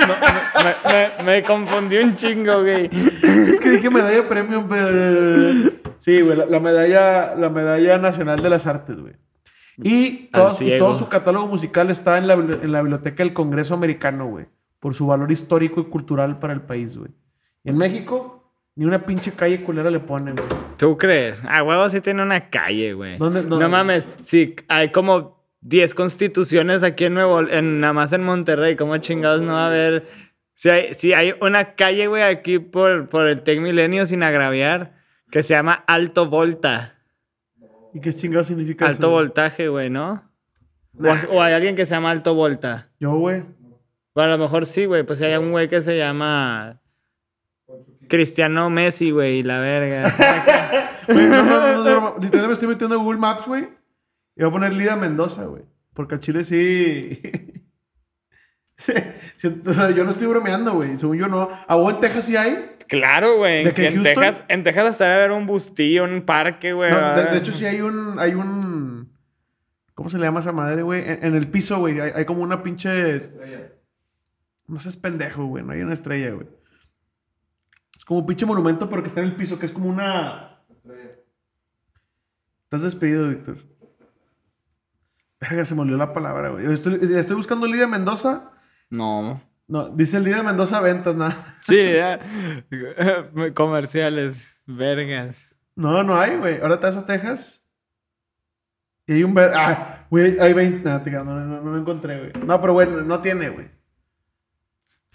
[0.64, 2.90] me, me- me confundí un chingo, güey.
[3.22, 5.72] Es que dije medalla premium, pero...
[5.98, 9.14] Sí, güey, la, la medalla, la medalla nacional de las artes, güey.
[9.78, 13.74] Y todo, y todo su catálogo musical está en la, en la biblioteca del Congreso
[13.74, 14.46] Americano, güey.
[14.80, 17.12] Por su valor histórico y cultural para el país, güey.
[17.64, 20.48] Y en México, ni una pinche calle culera le ponen, güey.
[20.78, 21.44] ¿Tú crees?
[21.48, 23.18] A huevo sí tiene una calle, güey.
[23.18, 23.66] ¿Dónde- dónde?
[23.66, 28.76] No mames, sí, hay como 10 constituciones aquí en Nuevo, en, nada más en Monterrey.
[28.76, 30.08] ¿Cómo chingados no va a haber?
[30.54, 34.94] Si hay, sí hay una calle, güey, aquí por, por el Tec Milenio, sin agraviar,
[35.32, 36.95] que se llama Alto Volta.
[37.96, 39.08] ¿Y qué chingado significa Alto eso?
[39.10, 39.24] güey?
[39.26, 40.22] voltaje, güey, ¿no?
[41.00, 42.90] O, o hay alguien que se llama Alto Volta.
[43.00, 43.44] Yo, güey.
[44.14, 45.04] Bueno, a lo mejor sí, güey.
[45.04, 46.82] Pues hay un güey que se llama
[48.10, 50.92] Cristiano Messi, güey, y la verga.
[51.08, 52.16] Güey, no, no, no.
[52.20, 53.70] Literalmente me estoy metiendo a Google Maps, güey.
[54.36, 55.62] Y voy a poner Lida Mendoza, güey.
[55.94, 57.22] Porque al Chile sí.
[59.38, 60.98] Sí, o sea, yo no estoy bromeando, güey.
[60.98, 61.50] Según yo no.
[61.68, 62.72] ¿A vos en Texas sí hay?
[62.88, 63.66] claro, güey.
[63.66, 64.14] ¿De que En Houston?
[64.24, 66.92] Texas, en Texas hasta debe haber un bustillo, un parque, güey.
[66.92, 68.20] No, de, de hecho, sí hay un.
[68.20, 69.12] Hay un.
[69.94, 71.02] ¿Cómo se le llama esa madre, güey?
[71.02, 72.00] En, en el piso, güey.
[72.00, 73.30] Hay, hay como una pinche.
[74.68, 75.64] No seas pendejo, güey.
[75.64, 76.48] No hay una estrella, güey.
[77.98, 80.60] Es como un pinche monumento, pero que está en el piso, que es como una.
[82.64, 83.58] Estás despedido, Víctor.
[85.40, 86.72] Verga, se me olvidó la palabra, güey.
[86.72, 88.52] Estoy, estoy buscando Lidia Mendoza.
[88.90, 89.42] No.
[89.68, 91.46] No, dice Lidia Mendoza Ventas, nada.
[91.62, 92.20] Sí, ya.
[93.54, 94.48] Comerciales.
[94.68, 95.56] Vergas.
[95.76, 96.62] No, no hay, güey.
[96.62, 97.64] Ahora te vas a Texas.
[99.08, 99.34] Y hay un...
[99.34, 100.90] ver- Ah, güey, hay 20...
[100.90, 102.46] No, no, no, no lo encontré, güey.
[102.46, 103.68] No, pero bueno, no tiene, güey.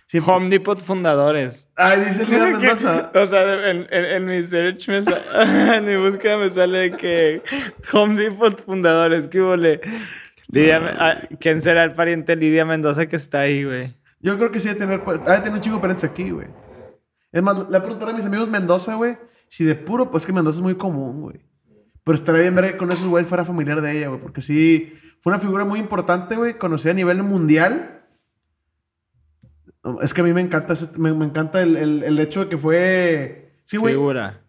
[0.07, 1.69] Sí, Home Depot fundadores.
[1.77, 3.11] Ay, dice Lidia Mendoza.
[3.15, 4.99] O sea, en, en- en mi search, me
[5.77, 7.43] en mi búsqueda me sale que
[7.93, 9.81] Home Depot fundadores, ¿qué huele?
[10.53, 13.95] Lidia, ah, ¿Quién será el pariente de Lidia Mendoza que está ahí, güey?
[14.21, 15.03] Yo creo que sí debe tener...
[15.27, 16.49] Ha de tener un chingo de parentes aquí, güey.
[17.33, 19.17] Es más, le voy a preguntar a mis amigos Mendoza, güey.
[19.49, 20.11] Si de puro...
[20.11, 21.41] Pues que Mendoza es muy común, güey.
[22.05, 24.21] Pero estaría bien ver que con esos güeyes fuera familiar de ella, güey.
[24.21, 24.93] Porque sí...
[25.21, 26.57] Fue una figura muy importante, güey.
[26.59, 28.03] Conocida a nivel mundial.
[30.03, 32.49] Es que a mí me encanta, ese- me, me encanta el, el- el hecho de
[32.49, 33.53] que fue...
[33.65, 33.95] Sí, güey.
[33.95, 34.43] Figura.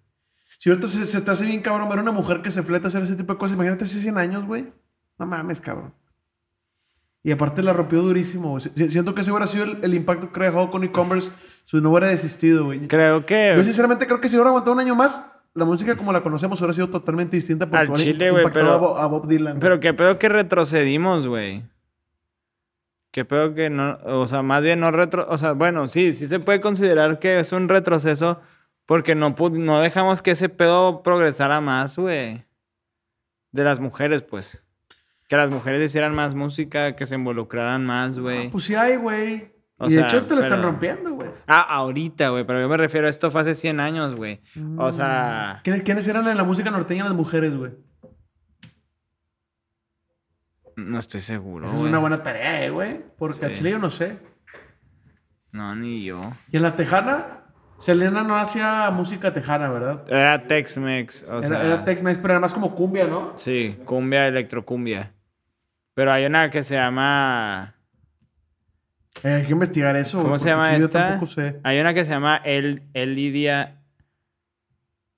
[0.58, 2.90] Si ahorita se, se te hace bien cabrón ver una mujer que se fleta a
[2.90, 4.72] hacer ese tipo de cosas, imagínate hace 100 años, güey.
[5.18, 5.94] No mames, cabrón.
[7.24, 8.62] Y aparte la rompió durísimo, güey.
[8.90, 11.32] Siento que ese hubiera sido el, el impacto que dejado con e-commerce
[11.66, 12.88] si no hubiera desistido, güey.
[12.88, 13.54] Creo que...
[13.56, 16.60] Yo sinceramente creo que si hubiera aguantado un año más, la música como la conocemos
[16.62, 19.60] hubiera sido totalmente distinta porque Al chile, güey, pero- a, Bo- a Bob Dylan.
[19.60, 21.64] Pero qué pedo que retrocedimos, güey.
[23.12, 26.28] Qué pedo que no, o sea, más bien no retro, o sea, bueno, sí, sí
[26.28, 28.40] se puede considerar que es un retroceso
[28.86, 32.46] porque no no dejamos que ese pedo progresara más, güey.
[33.52, 34.61] De las mujeres, pues.
[35.32, 38.50] Que las mujeres hicieran más música, que se involucraran más, güey.
[38.50, 39.54] Pues sí hay, güey.
[39.78, 41.30] O Y de sea, hecho te lo están rompiendo, güey.
[41.48, 44.42] Ah, ahorita, güey, pero yo me refiero a esto fue hace 100 años, güey.
[44.78, 47.72] O sea, ¿Quiénes, quiénes eran en la música norteña las mujeres, güey?
[50.76, 53.00] no estoy seguro, Esa es una buena tarea, eh, güey.
[53.18, 53.54] Porque a.
[53.54, 54.18] Chile yo no sé.
[55.54, 56.34] No, ni yo.
[56.52, 57.46] Y en la tejana,
[57.80, 60.04] Selena no hacía música tejana, ¿verdad?
[60.10, 61.66] Era Tex-Mex, o era, sea...
[61.66, 63.32] era Tex-Mex, pero era más como cumbia, ¿no?
[63.38, 65.14] Sí, cumbia, electrocumbia.
[66.02, 67.76] Pero hay una que se llama.
[69.22, 70.24] Eh, hay que investigar eso.
[70.24, 71.10] ¿Cómo se llama esta?
[71.10, 71.60] tampoco sé.
[71.64, 73.84] Hay una que se llama El, El Lidia.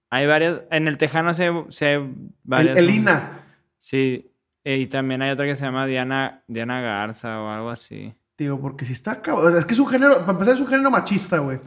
[0.10, 0.64] Hay varias.
[0.72, 2.14] En el Tejano se, se El,
[2.44, 2.76] varias.
[2.78, 3.46] Elina.
[3.80, 4.30] Sí.
[4.66, 8.14] eh, Y también hay otra que se llama Diana, Diana Garza o algo así.
[8.38, 9.58] Digo, porque si está cabrón.
[9.58, 11.62] Es que es un género, para empezar, es un género machista, güey.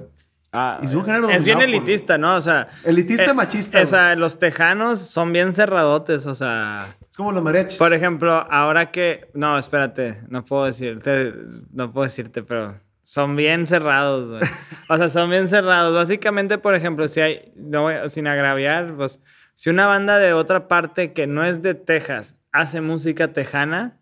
[0.58, 2.34] Ah, Y es un género es bien por- elitista, ¿no?
[2.36, 2.68] O sea.
[2.84, 3.82] Elitista eh, machista.
[3.82, 6.96] O sea, los tejanos son bien cerradotes, o sea.
[7.10, 7.78] Es como los mariachis.
[7.78, 9.28] Por ejemplo, ahora que.
[9.34, 11.34] No, espérate, no puedo decirte.
[11.72, 12.80] No puedo decirte, pero.
[13.04, 14.40] Son bien cerrados, güey.
[14.88, 15.92] O sea, son bien cerrados.
[15.94, 17.52] Básicamente, por ejemplo, si hay.
[17.56, 19.20] No voy- sin agraviar, pues.
[19.54, 23.98] Si una banda de otra parte que no es de Texas hace música tejana,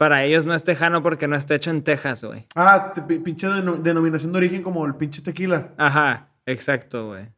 [0.00, 2.46] para ellos no es tejano porque no está hecho en Texas, güey.
[2.54, 5.74] Ah, pinche deno- denominación de origen como el pinche tequila.
[5.76, 7.28] Ajá, exacto, güey.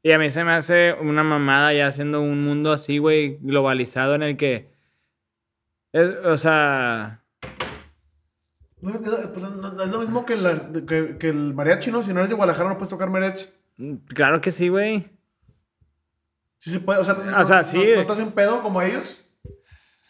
[0.00, 4.14] Y a mí se me hace una mamada ya haciendo un mundo así, güey, globalizado
[4.14, 4.70] en el que...
[5.92, 7.20] es- o sea...
[8.80, 12.04] No, no, pues, no- es lo mismo que, la- que- que el mariachi, ¿no?
[12.04, 13.46] Si no eres de Guadalajara no puedes tocar mariachi.
[14.06, 15.10] Claro que sí, güey.
[16.60, 17.78] Sí se puede, o sea, O sea, sí.
[17.78, 19.23] ¿No, no te hacen pedo como ellos?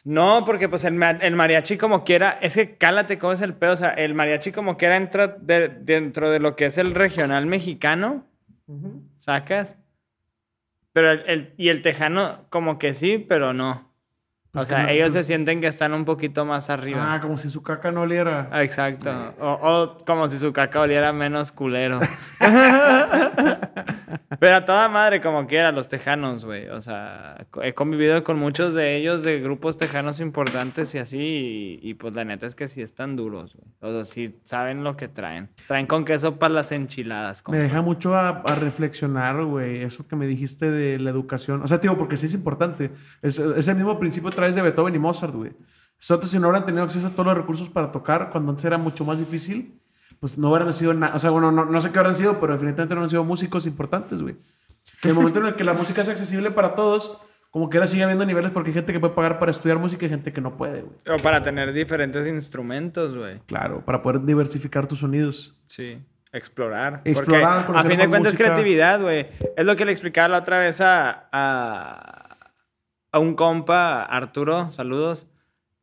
[0.05, 3.73] No, porque pues el, el mariachi como quiera, es que cálate cómo es el pedo,
[3.73, 7.47] o sea, el mariachi como quiera entra de- dentro de lo que es el regional
[7.47, 8.27] mexicano,
[9.17, 9.77] ¿sacas?
[10.93, 13.94] Pero el, el- y el tejano como que sí, pero no.
[14.55, 17.15] O Pues que sea, no, ellos pues- se sienten que están un poquito más arriba.
[17.15, 18.49] Ah, como si su caca no oliera.
[18.53, 19.11] Ah, Exacto.
[19.41, 21.99] O, o como si su caca oliera menos culero.
[24.41, 26.69] Pero a toda madre, como quiera, los tejanos, güey.
[26.69, 31.19] O sea, he convivido con muchos de ellos de grupos tejanos importantes y así.
[31.19, 33.67] Y, y, pues la neta es que sí están duros, güey.
[33.81, 35.49] O sea, sí saben lo que traen.
[35.67, 37.43] Traen con queso para las enchiladas.
[37.49, 41.63] Me deja mucho a, a reflexionar, güey, eso que me dijiste de la educación.
[41.63, 42.91] O sea, tío, porque sí es importante.
[43.23, 45.53] Es, es el mismo principio a través de Beethoven y Mozart, güey.
[45.99, 48.77] Nosotros si no hubieran tenido acceso a todos los recursos para tocar, cuando antes era
[48.77, 49.81] mucho más difícil,
[50.21, 51.15] pues no hubieran sido nada.
[51.15, 53.67] O sea, bueno, no, no sé qué hubieran sido, pero definitivamente no han sido músicos
[53.67, 54.37] importantes, güey.
[55.03, 57.19] En el momento en el que la música es accesible para todos,
[57.51, 60.05] como que ahora sigue habiendo niveles porque hay gente que puede pagar para estudiar música
[60.05, 61.19] y gente que no puede, güey.
[61.19, 63.39] O para tener diferentes instrumentos, güey.
[63.47, 65.55] Claro, para poder diversificar tus sonidos.
[65.67, 65.99] Sí.
[66.33, 67.01] Explorar.
[67.05, 68.45] Explorar, Porque a fin de cuentas es música.
[68.45, 69.29] creatividad, güey.
[69.57, 72.24] Es lo que le explicaba la otra vez a, a,
[73.15, 75.29] a un compa, Arturo, saludos,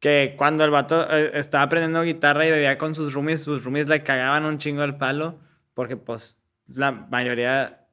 [0.01, 3.87] que cuando el vato eh, estaba aprendiendo guitarra y bebía con sus roomies, sus roomies
[3.87, 5.39] le cagaban un chingo el palo,
[5.73, 6.35] porque pues
[6.67, 7.85] la mayoría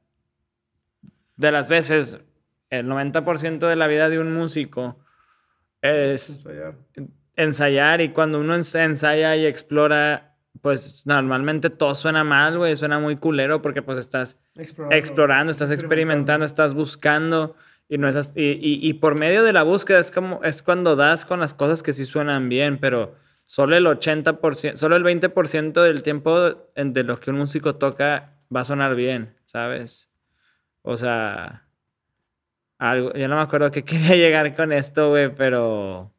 [1.36, 2.18] de las veces,
[2.70, 4.99] el 90% de la vida de un músico
[5.82, 6.74] es Ensayar.
[7.36, 12.99] ensayar y cuando uno ens- ensaya y explora, pues normalmente todo suena mal, güey, suena
[12.99, 17.55] muy culero porque pues estás Explorando, explorando, estás experimentando, estás buscando
[17.89, 20.95] y no estás y, y- y por medio de la búsqueda es como es cuando
[20.97, 23.14] das con las cosas que sí suenan bien, pero
[23.47, 26.39] solo el 80%, solo el 20% del tiempo
[26.74, 30.11] de lo que un músico toca va a sonar bien, ¿sabes?
[30.82, 31.64] O sea,
[32.78, 36.12] algo, yo no me acuerdo que quería llegar con esto, güey, pero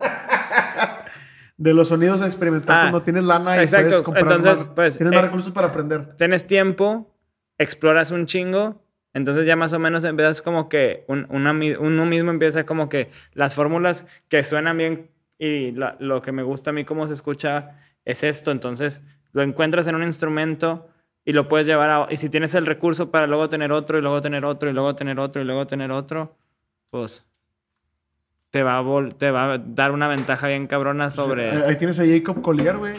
[1.58, 3.88] De los sonidos a experimentar Ah, cuando tienes lana y exacto.
[3.88, 6.14] puedes comprar Entonces, más, pues, tienes eh, más recursos para aprender.
[6.16, 7.16] tienes tiempo,
[7.56, 8.84] exploras un chingo,
[9.16, 13.10] entonces ya más o menos empiezas como que un- una uno mismo empieza como que
[13.32, 15.08] las fórmulas que suenan bien
[15.38, 19.00] y la- lo que me gusta a mí cómo se escucha es esto, entonces
[19.32, 20.88] lo encuentras en un instrumento
[21.24, 22.06] y lo puedes llevar a...
[22.10, 24.94] Y si tienes el recurso para luego tener otro y luego tener otro y luego
[24.94, 26.36] tener otro y luego tener otro,
[26.90, 27.24] pues
[28.50, 31.50] te va a, vol- te va a dar una ventaja bien cabrona sobre...
[31.50, 32.94] Ahí tienes a Jacob Collier, güey.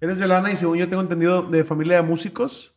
[0.00, 2.74] Eres de lana y según yo tengo entendido de familia de músicos.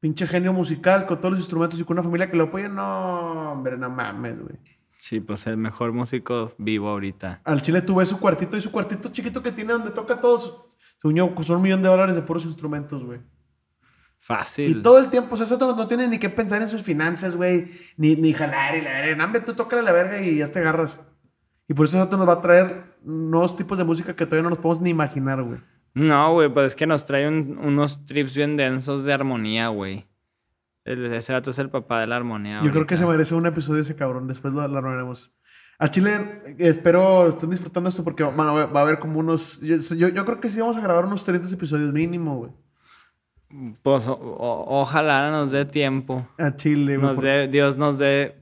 [0.00, 2.68] Pinche genio musical con todos los instrumentos y con una familia que lo apoya.
[2.68, 4.56] No, hombre, no mames, güey.
[4.98, 7.40] Sí, pues el mejor músico vivo ahorita.
[7.44, 10.64] Al chile tú ves su cuartito y su cuartito chiquito que tiene donde toca todos.
[11.00, 13.20] Según yo, son un millón de dólares de puros instrumentos, güey.
[14.18, 14.78] Fácil.
[14.78, 17.36] Y todo el tiempo, o sea, no, no tiene ni que pensar en sus finanzas,
[17.36, 17.70] güey.
[17.96, 19.16] Ni, ni jalar y la verga.
[19.16, 21.00] Nambe, tú tócale la verga y ya te agarras.
[21.68, 24.50] Y por eso eso nos va a traer nuevos tipos de música que todavía no
[24.50, 25.60] nos podemos ni imaginar, güey.
[25.96, 30.06] No, güey, pues es que nos trae un- unos trips bien densos de armonía, güey.
[30.84, 32.60] Ese vato es el papá de la armonía.
[32.62, 34.28] Yo creo que se merece un episodio ese cabrón.
[34.28, 35.14] Después lo, lo.
[35.78, 39.58] A Chile, espero estén disfrutando esto porque va a haber como unos.
[39.62, 42.52] Yo, yo, yo creo que sí vamos a grabar unos 30 episodios mínimo, güey.
[43.82, 46.28] Pues o- o- ojalá nos dé tiempo.
[46.38, 46.98] A Chile.
[46.98, 48.36] Nos dé, Dios nos dé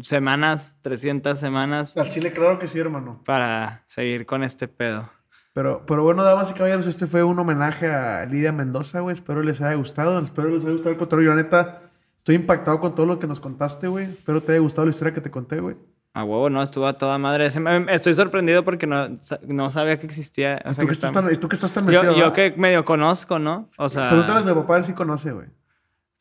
[0.00, 3.20] semanas, 300 semanas A Chile, claro que sí, hermano.
[3.24, 5.10] para seguir con este pedo.
[5.54, 9.12] Pero, pero bueno, damas y caballeros, este fue un homenaje a Lidia Mendoza, güey.
[9.14, 10.18] Espero les haya gustado.
[10.18, 11.26] Espero les haya gustado el cotorreo.
[11.26, 11.82] Yo, la neta,
[12.18, 14.10] estoy impactado con todo lo que nos contaste, güey.
[14.10, 15.76] Espero te haya gustado la historia que te conté, güey.
[16.14, 17.48] A huevo, no, estuvo a toda madre.
[17.88, 20.60] Estoy sorprendido porque no, no sabía que existía.
[20.64, 22.32] o ¿Y sea, tú, que estás está- tan, tú que estás tan metido, yo, yo
[22.32, 23.70] que medio conozco, ¿no?
[23.78, 25.48] O sea, Pregúntale tu papá ver si conoce, güey.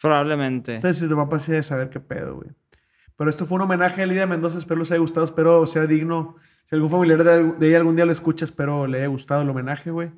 [0.01, 0.75] probablemente.
[0.75, 2.49] Entonces, si tu papá sí debe saber qué pedo, güey.
[3.17, 4.57] Pero esto fue un homenaje a Lidia Mendoza.
[4.57, 5.25] Espero les haya gustado.
[5.25, 6.35] Espero sea digno.
[6.71, 9.49] Si algún familiar de, de ella algún día lo escucha, espero le haya gustado el
[9.49, 10.09] homenaje, güey.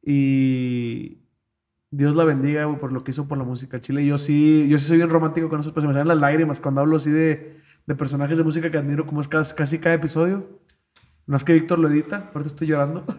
[0.00, 1.18] Y
[1.90, 4.06] Dios la bendiga, güey, por lo que hizo por la música chile.
[4.06, 6.60] Yo sí, yo sí soy bien romántico con eso, pues se me salen las lágrimas
[6.60, 9.96] cuando hablo así de, de personajes de música que admiro, como es casi, casi cada
[9.96, 10.60] episodio.
[11.26, 13.04] No es que Víctor lo edita, ahorita estoy llorando.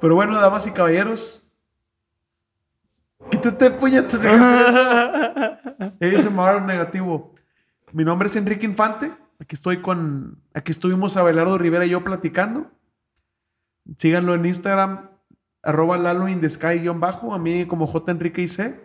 [0.00, 1.46] Pero bueno, damas y caballeros.
[3.30, 4.24] Quítate, puñetas,
[6.32, 7.31] Mar negativo.
[7.92, 9.12] Mi nombre es Enrique Infante.
[9.40, 10.38] Aquí estoy con.
[10.54, 12.70] Aquí estuvimos Abelardo Rivera y yo platicando.
[13.98, 15.10] Síganlo en Instagram,
[15.62, 17.34] arroba Lalo in the sky guion bajo.
[17.34, 18.80] A mí como J Enrique IC.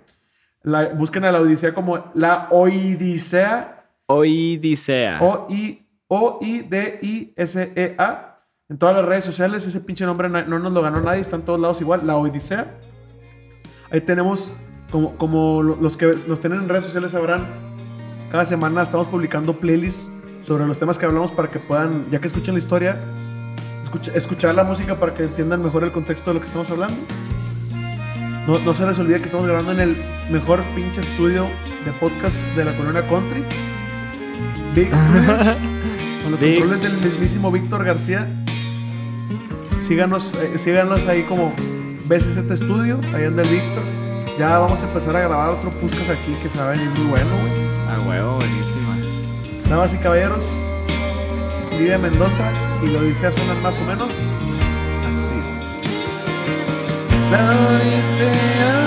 [0.64, 3.86] La, busquen a la Odisea como la Oidisea.
[4.08, 5.20] Oidisea.
[5.22, 5.86] O-I-
[7.08, 8.24] O-I-D-I-S-E-A.
[8.70, 11.38] En todas las redes sociales, ese pinche nombre no, no nos lo ganó nadie, está
[11.38, 12.68] en todos lados igual, la Odisea.
[13.92, 14.52] Ahí tenemos,
[14.92, 17.46] como, como lo- los que nos tienen en redes sociales sabrán,
[18.32, 20.12] cada semana estamos publicando playlists
[20.46, 22.98] sobre los temas que hablamos para que puedan, ya que escuchen la historia,
[23.84, 26.96] escucha- escuchar la música para que entiendan mejor el contexto de lo que estamos hablando.
[28.48, 29.98] No, no se les olvide que estamos grabando en el
[30.32, 31.48] mejor pinche estudio
[31.86, 33.44] de podcast de la colonia country.
[34.74, 35.56] Big Studios.
[36.24, 36.60] con los Big.
[36.60, 38.28] controles del mismísimo Víctor García.
[39.82, 41.54] Síganos, eh, síganos ahí como
[42.08, 43.84] ves este estudio, ahí anda el Víctor.
[44.40, 47.08] Ya vamos a empezar a grabar otro podcast aquí que se va a venir muy
[47.08, 47.67] bueno, güey.
[47.98, 48.96] A huevo, buenísima.
[49.68, 50.46] Damas y caballeros,
[51.80, 52.52] Lidia Mendoza
[52.84, 54.14] y lo dice suenan más o menos
[55.04, 55.42] así.
[57.32, 58.87] La Odisea